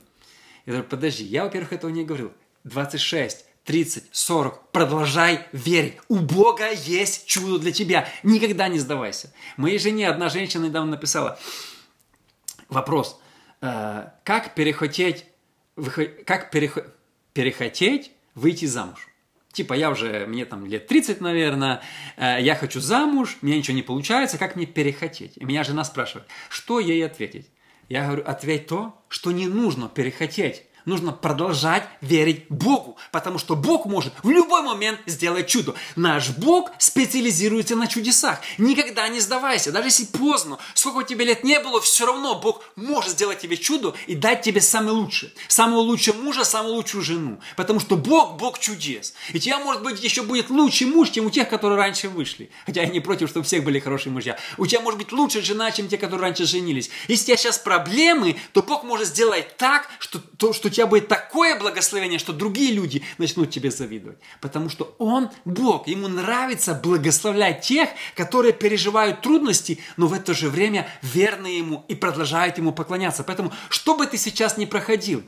Я 0.64 0.72
говорю, 0.72 0.88
подожди, 0.88 1.24
я, 1.24 1.44
во-первых, 1.44 1.72
этого 1.72 1.90
не 1.90 2.04
говорил. 2.04 2.32
26, 2.64 3.44
30, 3.64 4.04
40, 4.10 4.70
продолжай 4.70 5.46
верить. 5.52 5.98
У 6.08 6.16
Бога 6.16 6.70
есть 6.72 7.26
чудо 7.26 7.58
для 7.58 7.72
тебя. 7.72 8.08
Никогда 8.22 8.68
не 8.68 8.78
сдавайся. 8.78 9.32
Моей 9.56 9.78
жене 9.78 10.08
одна 10.08 10.28
женщина 10.28 10.66
недавно 10.66 10.92
написала 10.92 11.38
вопрос, 12.68 13.20
э, 13.60 14.10
как 14.24 14.54
перехотеть, 14.54 15.26
как 16.26 16.50
перехотеть 16.50 18.12
выйти 18.34 18.64
замуж? 18.64 19.07
Типа, 19.58 19.74
я 19.74 19.90
уже, 19.90 20.24
мне 20.28 20.44
там 20.44 20.64
лет 20.66 20.86
30, 20.86 21.20
наверное, 21.20 21.82
э, 22.16 22.36
я 22.40 22.54
хочу 22.54 22.78
замуж, 22.78 23.38
мне 23.40 23.58
ничего 23.58 23.74
не 23.74 23.82
получается, 23.82 24.38
как 24.38 24.54
мне 24.54 24.66
перехотеть? 24.66 25.32
И 25.34 25.44
меня 25.44 25.64
жена 25.64 25.82
спрашивает, 25.82 26.28
что 26.48 26.78
ей 26.78 27.04
ответить? 27.04 27.48
Я 27.88 28.04
говорю, 28.04 28.22
ответь 28.24 28.68
то, 28.68 29.02
что 29.08 29.32
не 29.32 29.48
нужно 29.48 29.88
перехотеть 29.88 30.62
нужно 30.88 31.12
продолжать 31.12 31.88
верить 32.00 32.46
Богу, 32.48 32.96
потому 33.12 33.38
что 33.38 33.54
Бог 33.54 33.86
может 33.86 34.12
в 34.22 34.30
любой 34.30 34.62
момент 34.62 35.00
сделать 35.06 35.46
чудо. 35.46 35.74
Наш 35.96 36.30
Бог 36.30 36.70
специализируется 36.78 37.76
на 37.76 37.86
чудесах. 37.86 38.40
Никогда 38.56 39.08
не 39.08 39.20
сдавайся, 39.20 39.70
даже 39.70 39.88
если 39.88 40.06
поздно, 40.06 40.58
сколько 40.74 41.04
тебе 41.04 41.24
лет 41.24 41.44
не 41.44 41.60
было, 41.60 41.80
все 41.80 42.06
равно 42.06 42.40
Бог 42.40 42.64
может 42.76 43.12
сделать 43.12 43.38
тебе 43.38 43.56
чудо 43.56 43.94
и 44.06 44.14
дать 44.14 44.42
тебе 44.42 44.60
самое 44.60 44.92
лучшее. 44.92 45.32
Самого 45.48 45.80
лучшего 45.80 46.20
мужа, 46.20 46.44
самую 46.44 46.74
лучшую 46.74 47.04
жену. 47.04 47.40
Потому 47.56 47.80
что 47.80 47.96
Бог– 47.96 48.36
Бог 48.38 48.58
чудес. 48.58 49.14
И 49.32 49.40
тебя, 49.40 49.58
может 49.58 49.82
быть, 49.82 50.02
еще 50.02 50.22
будет 50.22 50.50
лучший 50.50 50.86
муж, 50.86 51.10
чем 51.10 51.26
у 51.26 51.30
тех, 51.30 51.48
которые 51.48 51.78
раньше 51.78 52.08
вышли. 52.08 52.50
Хотя 52.66 52.82
я 52.82 52.88
не 52.88 53.00
против, 53.00 53.28
чтобы 53.28 53.42
у 53.42 53.44
всех 53.44 53.64
были 53.64 53.78
хорошие 53.78 54.12
мужья. 54.12 54.38
У 54.56 54.66
тебя 54.66 54.80
может 54.80 54.98
быть 54.98 55.12
лучшая 55.12 55.42
жена, 55.42 55.70
чем 55.70 55.88
те, 55.88 55.98
которые 55.98 56.22
раньше 56.22 56.46
женились. 56.46 56.90
Если 57.08 57.24
у 57.24 57.26
тебя 57.26 57.36
сейчас 57.36 57.58
проблемы, 57.58 58.36
то 58.52 58.62
Бог 58.62 58.84
может 58.84 59.08
сделать 59.08 59.56
так, 59.56 59.88
что, 59.98 60.18
то, 60.18 60.52
что 60.52 60.70
тебя 60.78 60.86
будет 60.86 61.08
такое 61.08 61.58
благословение, 61.58 62.20
что 62.20 62.32
другие 62.32 62.72
люди 62.72 63.02
начнут 63.18 63.50
тебе 63.50 63.70
завидовать. 63.70 64.18
Потому 64.40 64.68
что 64.68 64.94
Он 64.98 65.28
Бог, 65.44 65.88
Ему 65.88 66.06
нравится 66.06 66.72
благословлять 66.74 67.62
тех, 67.62 67.88
которые 68.14 68.52
переживают 68.52 69.20
трудности, 69.20 69.80
но 69.96 70.06
в 70.06 70.12
это 70.12 70.34
же 70.34 70.48
время 70.48 70.88
верны 71.02 71.48
Ему 71.48 71.84
и 71.88 71.96
продолжают 71.96 72.58
Ему 72.58 72.72
поклоняться. 72.72 73.24
Поэтому, 73.24 73.52
что 73.68 73.96
бы 73.96 74.06
ты 74.06 74.16
сейчас 74.16 74.56
ни 74.56 74.66
проходил, 74.66 75.24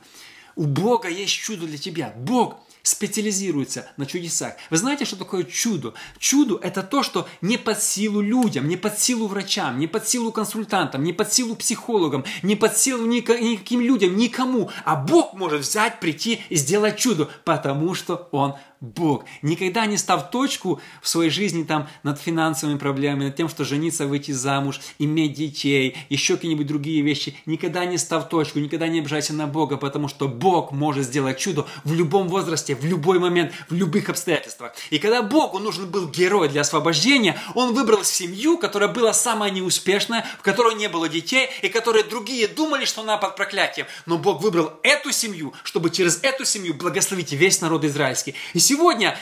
у 0.55 0.63
Бога 0.63 1.09
есть 1.09 1.33
чудо 1.33 1.67
для 1.67 1.77
тебя. 1.77 2.13
Бог 2.15 2.61
специализируется 2.83 3.89
на 3.97 4.05
чудесах. 4.05 4.53
Вы 4.69 4.77
знаете, 4.77 5.05
что 5.05 5.15
такое 5.15 5.43
чудо? 5.43 5.93
Чудо– 6.17 6.59
это 6.61 6.83
то, 6.83 7.03
что 7.03 7.27
не 7.41 7.57
под 7.57 7.81
силу 7.81 8.21
людям, 8.21 8.67
не 8.67 8.77
под 8.77 8.99
силу 8.99 9.27
врачам, 9.27 9.79
не 9.79 9.87
под 9.87 10.07
силу 10.07 10.31
консультантам, 10.31 11.03
не 11.03 11.13
под 11.13 11.31
силу 11.31 11.55
психологам, 11.55 12.25
не 12.41 12.55
под 12.55 12.77
силу 12.77 13.05
никаким 13.05 13.81
людям, 13.81 14.15
никому. 14.15 14.69
А 14.85 14.95
Бог 14.95 15.33
может 15.33 15.61
взять, 15.61 15.99
прийти 15.99 16.41
и 16.49 16.55
сделать 16.55 16.97
чудо, 16.97 17.29
потому 17.43 17.93
что 17.93 18.29
Он 18.31 18.55
Бог. 18.81 19.25
Никогда 19.43 19.85
не 19.85 19.95
став 19.95 20.31
точку 20.31 20.81
в 21.03 21.07
своей 21.07 21.29
жизни 21.29 21.63
там 21.63 21.87
над 22.01 22.19
финансовыми 22.19 22.79
проблемами, 22.79 23.25
над 23.25 23.35
тем, 23.35 23.47
что 23.47 23.63
жениться, 23.63 24.07
выйти 24.07 24.31
замуж, 24.31 24.81
иметь 24.97 25.33
детей, 25.33 25.95
еще 26.09 26.35
какие-нибудь 26.35 26.65
другие 26.65 27.03
вещи. 27.03 27.35
Никогда 27.45 27.85
не 27.85 27.99
став 27.99 28.27
точку, 28.27 28.57
никогда 28.57 28.87
не 28.87 28.99
обижайся 28.99 29.33
на 29.33 29.45
Бога, 29.45 29.77
потому 29.77 30.07
что 30.07 30.27
Бог 30.27 30.71
может 30.71 31.05
сделать 31.05 31.37
чудо 31.37 31.67
в 31.83 31.93
любом 31.93 32.27
возрасте, 32.27 32.73
в 32.73 32.83
любой 32.83 33.19
момент, 33.19 33.53
в 33.69 33.75
любых 33.75 34.09
обстоятельствах. 34.09 34.73
И 34.89 34.97
когда 34.97 35.21
Богу 35.21 35.59
нужен 35.59 35.87
был 35.87 36.09
герой 36.09 36.49
для 36.49 36.61
освобождения, 36.61 37.37
Он 37.53 37.75
выбрал 37.75 38.03
семью, 38.03 38.57
которая 38.57 38.89
была 38.89 39.13
самая 39.13 39.51
неуспешная, 39.51 40.25
в 40.39 40.41
которой 40.41 40.73
не 40.73 40.89
было 40.89 41.07
детей, 41.07 41.49
и 41.61 41.69
которые 41.69 42.03
другие 42.03 42.47
думали, 42.47 42.85
что 42.85 43.01
она 43.01 43.17
под 43.17 43.35
проклятием. 43.35 43.85
Но 44.07 44.17
Бог 44.17 44.41
выбрал 44.41 44.73
эту 44.81 45.11
семью, 45.11 45.53
чтобы 45.61 45.91
через 45.91 46.23
эту 46.23 46.45
семью 46.45 46.73
благословить 46.73 47.31
весь 47.31 47.61
народ 47.61 47.85
израильский. 47.85 48.33
И 48.53 48.70
сегодня 48.71 49.17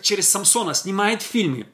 через 0.00 0.28
Самсона 0.30 0.72
снимает 0.72 1.20
фильмы. 1.20 1.66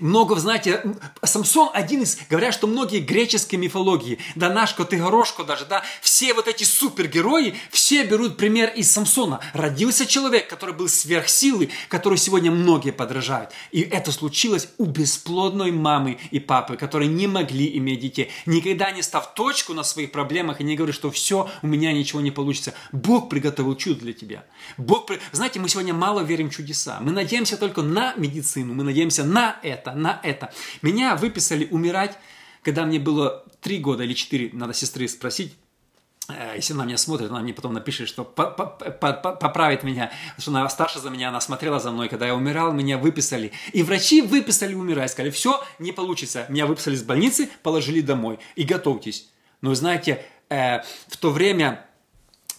Много, 0.00 0.36
знаете, 0.36 0.82
Самсон 1.22 1.70
один 1.72 2.02
из, 2.02 2.18
говорят, 2.28 2.54
что 2.54 2.66
многие 2.66 3.00
греческие 3.00 3.60
мифологии, 3.60 4.18
да 4.34 4.50
наш 4.50 4.74
Котыгорошко 4.74 5.44
даже, 5.44 5.64
да, 5.64 5.82
все 6.00 6.34
вот 6.34 6.48
эти 6.48 6.64
супергерои, 6.64 7.54
все 7.70 8.04
берут 8.04 8.36
пример 8.36 8.70
из 8.70 8.90
Самсона. 8.90 9.40
Родился 9.52 10.06
человек, 10.06 10.48
который 10.48 10.74
был 10.74 10.88
сверхсилы, 10.88 11.70
который 11.88 12.18
сегодня 12.18 12.50
многие 12.50 12.92
подражают. 12.92 13.50
И 13.72 13.80
это 13.80 14.12
случилось 14.12 14.68
у 14.78 14.84
бесплодной 14.84 15.70
мамы 15.72 16.18
и 16.30 16.40
папы, 16.40 16.76
которые 16.76 17.08
не 17.08 17.26
могли 17.26 17.76
иметь 17.78 18.00
детей. 18.00 18.30
Никогда 18.46 18.90
не 18.90 19.02
став 19.02 19.34
точку 19.34 19.74
на 19.74 19.82
своих 19.82 20.12
проблемах 20.12 20.60
и 20.60 20.64
не 20.64 20.76
говорю, 20.76 20.92
что 20.92 21.10
все, 21.10 21.50
у 21.62 21.66
меня 21.66 21.92
ничего 21.92 22.20
не 22.20 22.30
получится. 22.30 22.74
Бог 22.92 23.28
приготовил 23.28 23.74
чудо 23.76 24.00
для 24.00 24.12
тебя. 24.12 24.44
Бог, 24.76 25.10
знаете, 25.32 25.60
мы 25.60 25.68
сегодня 25.68 25.94
мало 25.94 26.20
верим 26.20 26.50
в 26.50 26.54
чудеса. 26.54 26.98
Мы 27.00 27.12
надеемся 27.12 27.56
только 27.56 27.82
на 27.82 28.14
медицину, 28.16 28.74
мы 28.74 28.84
надеемся 28.84 29.24
на 29.24 29.58
это, 29.66 29.92
на 29.92 30.20
это. 30.22 30.52
Меня 30.82 31.16
выписали 31.16 31.66
умирать, 31.70 32.16
когда 32.62 32.84
мне 32.84 32.98
было 32.98 33.44
три 33.60 33.78
года 33.78 34.04
или 34.04 34.14
четыре, 34.14 34.50
надо 34.52 34.72
сестры 34.74 35.08
спросить, 35.08 35.54
э, 36.28 36.52
если 36.56 36.74
она 36.74 36.84
меня 36.84 36.98
смотрит, 36.98 37.30
она 37.30 37.40
мне 37.40 37.52
потом 37.52 37.74
напишет, 37.74 38.08
что 38.08 38.24
поправит 38.24 39.82
меня, 39.82 40.10
что 40.38 40.50
она 40.52 40.68
старше 40.68 41.00
за 41.00 41.10
меня, 41.10 41.28
она 41.28 41.40
смотрела 41.40 41.80
за 41.80 41.90
мной, 41.90 42.08
когда 42.08 42.26
я 42.26 42.34
умирал, 42.34 42.72
меня 42.72 42.98
выписали. 42.98 43.52
И 43.72 43.82
врачи 43.82 44.22
выписали 44.22 44.74
умирать, 44.74 45.10
сказали, 45.10 45.30
все, 45.30 45.62
не 45.78 45.92
получится. 45.92 46.46
Меня 46.48 46.66
выписали 46.66 46.94
из 46.94 47.02
больницы, 47.02 47.50
положили 47.62 48.00
домой. 48.00 48.38
И 48.54 48.64
готовьтесь. 48.64 49.28
Но 49.60 49.74
знаете, 49.74 50.24
э, 50.48 50.82
в 51.08 51.16
то 51.16 51.30
время 51.30 51.86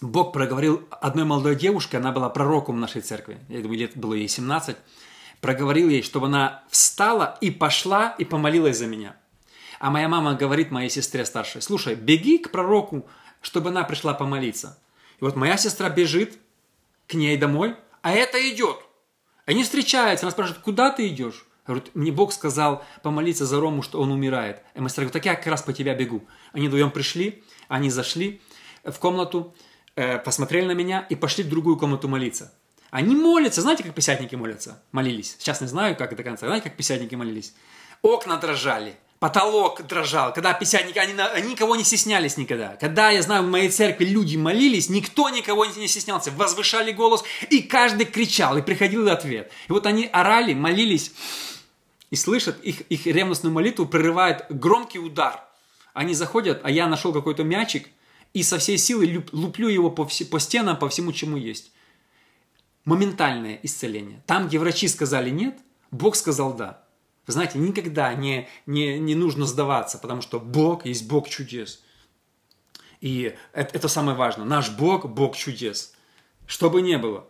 Бог 0.00 0.32
проговорил 0.32 0.86
одной 0.90 1.24
молодой 1.24 1.56
девушке, 1.56 1.96
она 1.96 2.12
была 2.12 2.28
пророком 2.28 2.76
в 2.76 2.78
нашей 2.78 3.00
церкви, 3.00 3.38
я 3.48 3.60
думаю, 3.60 3.78
лет 3.78 3.96
было 3.96 4.14
ей 4.14 4.28
17, 4.28 4.76
проговорил 5.40 5.88
ей, 5.88 6.02
чтобы 6.02 6.26
она 6.26 6.64
встала 6.70 7.38
и 7.40 7.50
пошла 7.50 8.14
и 8.18 8.24
помолилась 8.24 8.78
за 8.78 8.86
меня. 8.86 9.16
А 9.78 9.90
моя 9.90 10.08
мама 10.08 10.34
говорит 10.34 10.70
моей 10.70 10.90
сестре 10.90 11.24
старшей, 11.24 11.62
слушай, 11.62 11.94
беги 11.94 12.38
к 12.38 12.50
пророку, 12.50 13.08
чтобы 13.40 13.70
она 13.70 13.84
пришла 13.84 14.14
помолиться. 14.14 14.78
И 15.20 15.24
вот 15.24 15.36
моя 15.36 15.56
сестра 15.56 15.88
бежит 15.88 16.38
к 17.06 17.14
ней 17.14 17.36
домой, 17.36 17.76
а 18.02 18.12
это 18.12 18.38
идет. 18.50 18.78
Они 19.46 19.62
встречаются, 19.62 20.26
она 20.26 20.32
спрашивает, 20.32 20.62
куда 20.62 20.90
ты 20.90 21.08
идешь? 21.08 21.46
Говорит, 21.66 21.94
мне 21.94 22.10
Бог 22.10 22.32
сказал 22.32 22.84
помолиться 23.02 23.46
за 23.46 23.60
Рому, 23.60 23.82
что 23.82 24.00
он 24.00 24.10
умирает. 24.10 24.62
И 24.74 24.80
сестра 24.80 25.02
говорит, 25.02 25.12
так 25.12 25.26
я 25.26 25.34
как 25.34 25.46
раз 25.46 25.62
по 25.62 25.72
тебя 25.72 25.94
бегу. 25.94 26.26
Они 26.52 26.66
вдвоем 26.66 26.90
пришли, 26.90 27.44
они 27.68 27.90
зашли 27.90 28.40
в 28.84 28.98
комнату, 28.98 29.54
э, 29.94 30.18
посмотрели 30.18 30.66
на 30.66 30.72
меня 30.72 31.06
и 31.08 31.14
пошли 31.14 31.44
в 31.44 31.48
другую 31.48 31.76
комнату 31.76 32.08
молиться. 32.08 32.52
Они 32.90 33.14
молятся. 33.14 33.60
Знаете, 33.60 33.82
как 33.82 33.94
писятники 33.94 34.34
молятся? 34.34 34.82
Молились. 34.92 35.36
Сейчас 35.38 35.60
не 35.60 35.66
знаю, 35.66 35.96
как 35.96 36.16
до 36.16 36.22
конца. 36.22 36.46
Знаете, 36.46 36.68
как 36.68 36.76
писятники 36.76 37.14
молились? 37.14 37.52
Окна 38.02 38.38
дрожали. 38.38 38.96
Потолок 39.18 39.86
дрожал. 39.86 40.32
Когда 40.32 40.54
писятники, 40.54 40.98
они, 40.98 41.12
они 41.20 41.50
никого 41.50 41.76
не 41.76 41.84
стеснялись 41.84 42.36
никогда. 42.36 42.76
Когда, 42.76 43.10
я 43.10 43.20
знаю, 43.20 43.42
в 43.42 43.50
моей 43.50 43.68
церкви 43.68 44.04
люди 44.04 44.36
молились, 44.36 44.88
никто 44.88 45.28
никого 45.28 45.66
не 45.66 45.88
стеснялся. 45.88 46.30
Возвышали 46.30 46.92
голос, 46.92 47.24
и 47.50 47.60
каждый 47.60 48.06
кричал, 48.06 48.56
и 48.56 48.62
приходил 48.62 49.08
ответ. 49.10 49.50
И 49.68 49.72
вот 49.72 49.86
они 49.86 50.08
орали, 50.12 50.54
молились, 50.54 51.12
и 52.10 52.16
слышат, 52.16 52.62
их, 52.62 52.82
их 52.82 53.06
ревностную 53.06 53.52
молитву 53.52 53.86
прерывает 53.86 54.46
громкий 54.50 55.00
удар. 55.00 55.42
Они 55.94 56.14
заходят, 56.14 56.60
а 56.62 56.70
я 56.70 56.86
нашел 56.86 57.12
какой-то 57.12 57.42
мячик, 57.42 57.88
и 58.34 58.44
со 58.44 58.58
всей 58.58 58.78
силы 58.78 59.26
луплю 59.32 59.68
его 59.68 59.90
по, 59.90 60.06
все, 60.06 60.26
по 60.26 60.38
стенам, 60.38 60.78
по 60.78 60.88
всему, 60.88 61.12
чему 61.12 61.36
есть 61.36 61.72
моментальное 62.88 63.60
исцеление. 63.62 64.22
Там, 64.24 64.48
где 64.48 64.58
врачи 64.58 64.88
сказали 64.88 65.28
нет, 65.28 65.58
Бог 65.90 66.16
сказал 66.16 66.54
да. 66.54 66.84
Вы 67.26 67.34
знаете, 67.34 67.58
никогда 67.58 68.14
не, 68.14 68.48
не, 68.64 68.98
не 68.98 69.14
нужно 69.14 69.44
сдаваться, 69.44 69.98
потому 69.98 70.22
что 70.22 70.40
Бог 70.40 70.86
есть 70.86 71.06
Бог 71.06 71.28
чудес. 71.28 71.84
И 73.02 73.36
это, 73.52 73.76
это 73.76 73.88
самое 73.88 74.16
важное. 74.16 74.46
Наш 74.46 74.70
Бог– 74.70 75.04
Бог 75.10 75.36
чудес. 75.36 75.92
Что 76.46 76.70
бы 76.70 76.80
ни 76.80 76.96
было, 76.96 77.28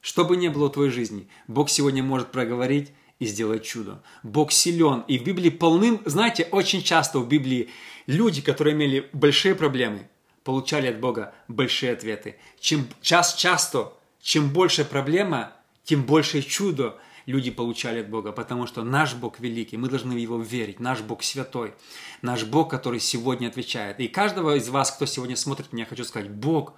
что 0.00 0.24
бы 0.24 0.34
ни 0.38 0.48
было 0.48 0.68
в 0.68 0.72
твоей 0.72 0.90
жизни, 0.90 1.28
Бог 1.46 1.68
сегодня 1.68 2.02
может 2.02 2.32
проговорить 2.32 2.90
и 3.18 3.26
сделать 3.26 3.64
чудо. 3.64 4.02
Бог 4.22 4.50
силен. 4.50 5.04
И 5.08 5.18
в 5.18 5.24
Библии 5.24 5.50
полным, 5.50 6.00
знаете, 6.06 6.48
очень 6.50 6.82
часто 6.82 7.18
в 7.18 7.28
Библии 7.28 7.68
люди, 8.06 8.40
которые 8.40 8.74
имели 8.74 9.10
большие 9.12 9.54
проблемы, 9.54 10.08
получали 10.42 10.86
от 10.86 11.00
Бога 11.00 11.34
большие 11.48 11.92
ответы. 11.92 12.36
Чем 12.58 12.88
час, 13.02 13.34
часто 13.34 13.92
чем 14.26 14.50
больше 14.50 14.84
проблема, 14.84 15.52
тем 15.84 16.02
больше 16.02 16.42
чудо 16.42 16.98
люди 17.26 17.52
получали 17.52 18.00
от 18.00 18.10
Бога, 18.10 18.32
потому 18.32 18.66
что 18.66 18.82
наш 18.82 19.14
Бог 19.14 19.38
великий, 19.38 19.76
мы 19.76 19.88
должны 19.88 20.14
в 20.14 20.18
Его 20.18 20.42
верить, 20.42 20.80
наш 20.80 21.00
Бог 21.00 21.22
святой, 21.22 21.74
наш 22.22 22.42
Бог, 22.42 22.68
который 22.68 22.98
сегодня 22.98 23.46
отвечает. 23.46 24.00
И 24.00 24.08
каждого 24.08 24.56
из 24.56 24.68
вас, 24.68 24.90
кто 24.90 25.06
сегодня 25.06 25.36
смотрит 25.36 25.72
меня, 25.72 25.86
хочу 25.86 26.02
сказать, 26.02 26.28
Бог 26.28 26.74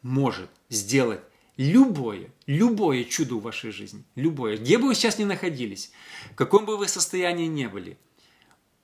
может 0.00 0.48
сделать 0.70 1.20
любое, 1.58 2.30
любое 2.46 3.04
чудо 3.04 3.34
в 3.34 3.42
вашей 3.42 3.72
жизни, 3.72 4.02
любое, 4.14 4.56
где 4.56 4.78
бы 4.78 4.86
вы 4.86 4.94
сейчас 4.94 5.18
ни 5.18 5.24
находились, 5.24 5.92
в 6.32 6.34
каком 6.34 6.64
бы 6.64 6.78
вы 6.78 6.88
состоянии 6.88 7.46
не 7.46 7.68
были, 7.68 7.98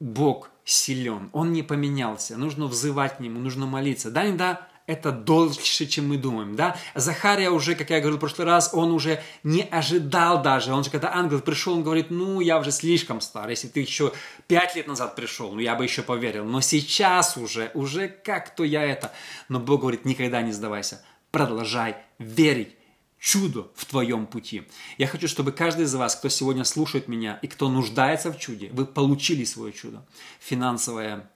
Бог 0.00 0.50
силен, 0.66 1.30
Он 1.32 1.54
не 1.54 1.62
поменялся, 1.62 2.36
нужно 2.36 2.66
взывать 2.66 3.16
к 3.16 3.20
Нему, 3.20 3.40
нужно 3.40 3.64
молиться. 3.64 4.10
Да, 4.10 4.30
да, 4.32 4.68
это 4.92 5.10
дольше, 5.10 5.86
чем 5.86 6.08
мы 6.08 6.16
думаем, 6.16 6.56
да. 6.56 6.76
Захария 6.94 7.50
уже, 7.50 7.74
как 7.74 7.90
я 7.90 8.00
говорил 8.00 8.18
в 8.18 8.20
прошлый 8.20 8.46
раз, 8.46 8.70
он 8.72 8.92
уже 8.92 9.22
не 9.42 9.62
ожидал 9.62 10.42
даже. 10.42 10.72
Он 10.72 10.84
же, 10.84 10.90
когда 10.90 11.14
ангел 11.14 11.40
пришел, 11.40 11.74
он 11.74 11.82
говорит, 11.82 12.10
ну, 12.10 12.40
я 12.40 12.58
уже 12.58 12.70
слишком 12.70 13.20
стар. 13.20 13.48
Если 13.48 13.68
ты 13.68 13.80
еще 13.80 14.12
пять 14.46 14.76
лет 14.76 14.86
назад 14.86 15.16
пришел, 15.16 15.52
ну, 15.52 15.60
я 15.60 15.74
бы 15.74 15.84
еще 15.84 16.02
поверил. 16.02 16.44
Но 16.44 16.60
сейчас 16.60 17.36
уже, 17.36 17.70
уже 17.74 18.08
как-то 18.08 18.64
я 18.64 18.82
это. 18.84 19.12
Но 19.48 19.58
Бог 19.58 19.80
говорит, 19.80 20.04
никогда 20.04 20.42
не 20.42 20.52
сдавайся. 20.52 21.02
Продолжай 21.30 21.96
верить 22.18 22.76
чудо 23.22 23.68
в 23.76 23.84
твоем 23.84 24.26
пути. 24.26 24.64
Я 24.98 25.06
хочу, 25.06 25.28
чтобы 25.28 25.52
каждый 25.52 25.84
из 25.84 25.94
вас, 25.94 26.16
кто 26.16 26.28
сегодня 26.28 26.64
слушает 26.64 27.06
меня 27.06 27.38
и 27.40 27.46
кто 27.46 27.68
нуждается 27.68 28.32
в 28.32 28.38
чуде, 28.38 28.68
вы 28.72 28.84
получили 28.84 29.44
свое 29.44 29.72
чудо. 29.72 30.04
Финансовое, 30.40 31.30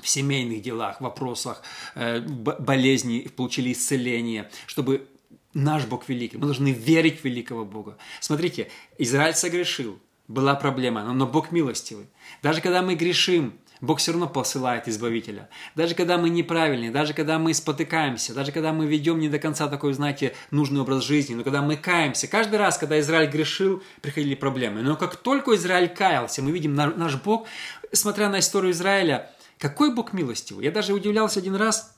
в 0.00 0.08
семейных 0.08 0.62
делах, 0.62 1.00
вопросах 1.00 1.62
э, 1.94 2.20
болезней, 2.20 3.28
получили 3.36 3.72
исцеление, 3.72 4.50
чтобы 4.66 5.06
наш 5.54 5.84
Бог 5.86 6.08
великий. 6.08 6.36
Мы 6.36 6.46
должны 6.46 6.72
верить 6.72 7.20
в 7.20 7.24
великого 7.24 7.64
Бога. 7.64 7.96
Смотрите, 8.20 8.68
Израиль 8.98 9.34
согрешил, 9.34 9.98
была 10.28 10.54
проблема, 10.54 11.04
но 11.04 11.26
Бог 11.26 11.52
милостивый. 11.52 12.06
Даже 12.42 12.60
когда 12.60 12.82
мы 12.82 12.94
грешим, 12.94 13.54
Бог 13.80 13.98
все 13.98 14.12
равно 14.12 14.28
посылает 14.28 14.88
Избавителя. 14.88 15.48
Даже 15.74 15.94
когда 15.94 16.16
мы 16.16 16.30
неправильные, 16.30 16.90
даже 16.90 17.12
когда 17.12 17.38
мы 17.38 17.52
спотыкаемся, 17.52 18.32
даже 18.32 18.52
когда 18.52 18.72
мы 18.72 18.86
ведем 18.86 19.18
не 19.18 19.28
до 19.28 19.38
конца 19.38 19.68
такой, 19.68 19.92
знаете, 19.92 20.34
нужный 20.50 20.80
образ 20.80 21.04
жизни, 21.04 21.34
но 21.34 21.44
когда 21.44 21.60
мы 21.60 21.76
каемся, 21.76 22.26
каждый 22.26 22.56
раз, 22.56 22.78
когда 22.78 22.98
Израиль 23.00 23.30
грешил, 23.30 23.82
приходили 24.00 24.34
проблемы. 24.34 24.82
Но 24.82 24.96
как 24.96 25.16
только 25.16 25.54
Израиль 25.54 25.88
каялся, 25.88 26.42
мы 26.42 26.50
видим 26.52 26.74
наш 26.74 27.16
Бог, 27.16 27.46
смотря 27.92 28.28
на 28.28 28.38
историю 28.38 28.72
Израиля, 28.72 29.30
какой 29.64 29.94
Бог 29.94 30.12
милостивый. 30.12 30.66
Я 30.66 30.70
даже 30.70 30.92
удивлялся 30.92 31.40
один 31.40 31.54
раз, 31.54 31.96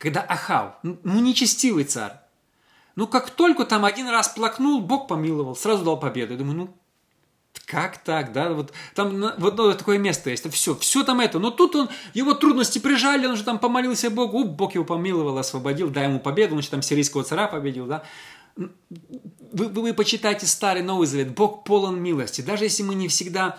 когда 0.00 0.20
Ахав, 0.20 0.74
ну 0.82 1.20
нечестивый 1.20 1.84
царь, 1.84 2.14
ну 2.96 3.06
как 3.06 3.30
только 3.30 3.64
там 3.64 3.84
один 3.84 4.08
раз 4.08 4.30
плакнул, 4.30 4.80
Бог 4.80 5.06
помиловал, 5.06 5.54
сразу 5.54 5.84
дал 5.84 5.96
победу. 5.96 6.32
Я 6.32 6.38
думаю, 6.40 6.56
ну 6.56 6.76
как 7.66 7.98
так, 7.98 8.32
да, 8.32 8.52
вот 8.52 8.72
там 8.96 9.32
вот 9.38 9.56
ну, 9.56 9.74
такое 9.74 9.98
место 9.98 10.28
есть, 10.28 10.52
все, 10.52 10.74
все 10.74 11.04
там 11.04 11.20
это, 11.20 11.38
но 11.38 11.52
тут 11.52 11.76
он, 11.76 11.88
его 12.14 12.34
трудности 12.34 12.80
прижали, 12.80 13.26
он 13.26 13.36
же 13.36 13.44
там 13.44 13.60
помолился 13.60 14.10
Богу, 14.10 14.42
Бог 14.42 14.74
его 14.74 14.84
помиловал, 14.84 15.38
освободил, 15.38 15.88
дай 15.90 16.08
ему 16.08 16.18
победу, 16.18 16.56
он 16.56 16.62
же 16.62 16.68
там 16.68 16.82
сирийского 16.82 17.22
царя 17.22 17.46
победил, 17.46 17.86
да. 17.86 18.02
Вы, 18.56 18.72
вы, 19.68 19.82
вы 19.82 19.94
почитайте 19.94 20.46
Старый 20.46 20.82
Новый 20.82 21.06
Завет, 21.06 21.32
Бог 21.32 21.62
полон 21.62 22.02
милости, 22.02 22.40
даже 22.40 22.64
если 22.64 22.82
мы 22.82 22.96
не 22.96 23.06
всегда 23.06 23.56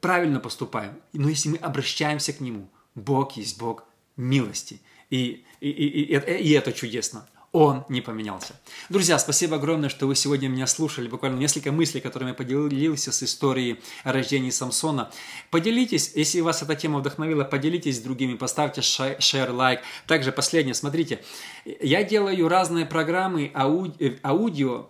правильно 0.00 0.40
поступаем, 0.40 1.00
но 1.12 1.28
если 1.28 1.50
мы 1.50 1.56
обращаемся 1.58 2.32
к 2.32 2.40
Нему, 2.40 2.68
Бог 2.94 3.36
есть 3.36 3.58
Бог 3.58 3.84
милости. 4.16 4.80
И, 5.10 5.44
и, 5.60 5.70
и, 5.70 6.14
и, 6.14 6.42
и 6.42 6.52
это 6.52 6.72
чудесно. 6.72 7.26
Он 7.52 7.84
не 7.88 8.00
поменялся. 8.00 8.54
Друзья, 8.90 9.18
спасибо 9.18 9.56
огромное, 9.56 9.88
что 9.88 10.06
вы 10.06 10.14
сегодня 10.14 10.46
меня 10.46 10.68
слушали. 10.68 11.08
Буквально 11.08 11.36
несколько 11.36 11.72
мыслей, 11.72 12.00
которыми 12.00 12.28
я 12.28 12.34
поделился 12.34 13.10
с 13.10 13.24
историей 13.24 13.80
о 14.04 14.12
рождении 14.12 14.50
Самсона. 14.50 15.10
Поделитесь, 15.50 16.12
если 16.14 16.40
вас 16.42 16.62
эта 16.62 16.76
тема 16.76 17.00
вдохновила, 17.00 17.42
поделитесь 17.42 17.96
с 17.96 18.00
другими, 18.00 18.34
поставьте 18.34 18.82
share, 18.82 19.50
лайк. 19.50 19.80
Также 20.06 20.30
последнее, 20.30 20.74
смотрите, 20.74 21.24
я 21.64 22.04
делаю 22.04 22.46
разные 22.46 22.86
программы, 22.86 23.50
ауди, 23.52 24.20
аудио, 24.22 24.86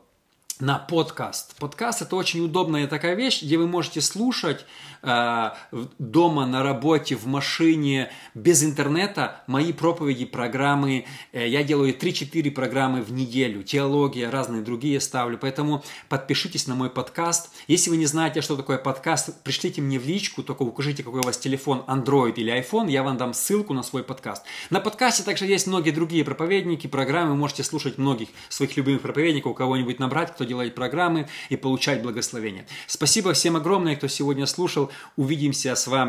на 0.60 0.78
подкаст. 0.78 1.56
Подкаст 1.58 2.02
это 2.02 2.16
очень 2.16 2.44
удобная 2.44 2.86
такая 2.86 3.14
вещь, 3.14 3.42
где 3.42 3.56
вы 3.56 3.66
можете 3.66 4.00
слушать 4.00 4.66
э, 5.02 5.50
дома, 5.98 6.46
на 6.46 6.62
работе, 6.62 7.16
в 7.16 7.26
машине, 7.26 8.10
без 8.34 8.62
интернета 8.62 9.42
мои 9.46 9.72
проповеди, 9.72 10.26
программы. 10.26 11.06
Э, 11.32 11.48
я 11.48 11.64
делаю 11.64 11.96
3-4 11.96 12.50
программы 12.50 13.02
в 13.02 13.12
неделю, 13.12 13.62
теология, 13.62 14.30
разные 14.30 14.62
другие 14.62 15.00
ставлю. 15.00 15.38
Поэтому 15.38 15.82
подпишитесь 16.08 16.66
на 16.66 16.74
мой 16.74 16.90
подкаст. 16.90 17.50
Если 17.66 17.90
вы 17.90 17.96
не 17.96 18.06
знаете, 18.06 18.42
что 18.42 18.56
такое 18.56 18.78
подкаст, 18.78 19.42
пришлите 19.42 19.80
мне 19.80 19.98
в 19.98 20.06
личку, 20.06 20.42
только 20.42 20.62
укажите, 20.62 21.02
какой 21.02 21.20
у 21.20 21.24
вас 21.24 21.38
телефон, 21.38 21.84
Android 21.88 22.34
или 22.34 22.52
iPhone, 22.52 22.90
я 22.90 23.02
вам 23.02 23.16
дам 23.16 23.32
ссылку 23.32 23.72
на 23.72 23.82
свой 23.82 24.02
подкаст. 24.02 24.44
На 24.68 24.80
подкасте 24.80 25.22
также 25.22 25.46
есть 25.46 25.66
многие 25.66 25.90
другие 25.90 26.24
проповедники, 26.24 26.86
программы, 26.86 27.30
вы 27.30 27.36
можете 27.36 27.64
слушать 27.64 27.96
многих 27.96 28.28
своих 28.48 28.76
любимых 28.76 29.02
проповедников, 29.02 29.54
кого-нибудь 29.54 29.98
набрать, 29.98 30.34
кто 30.34 30.44
делать 30.50 30.74
программы 30.74 31.28
и 31.48 31.56
получать 31.56 32.02
благословение. 32.02 32.66
Спасибо 32.88 33.32
всем 33.34 33.54
огромное, 33.54 33.94
кто 33.94 34.08
сегодня 34.08 34.46
слушал. 34.46 34.90
Увидимся 35.16 35.76
с 35.76 35.86
вами 35.86 36.00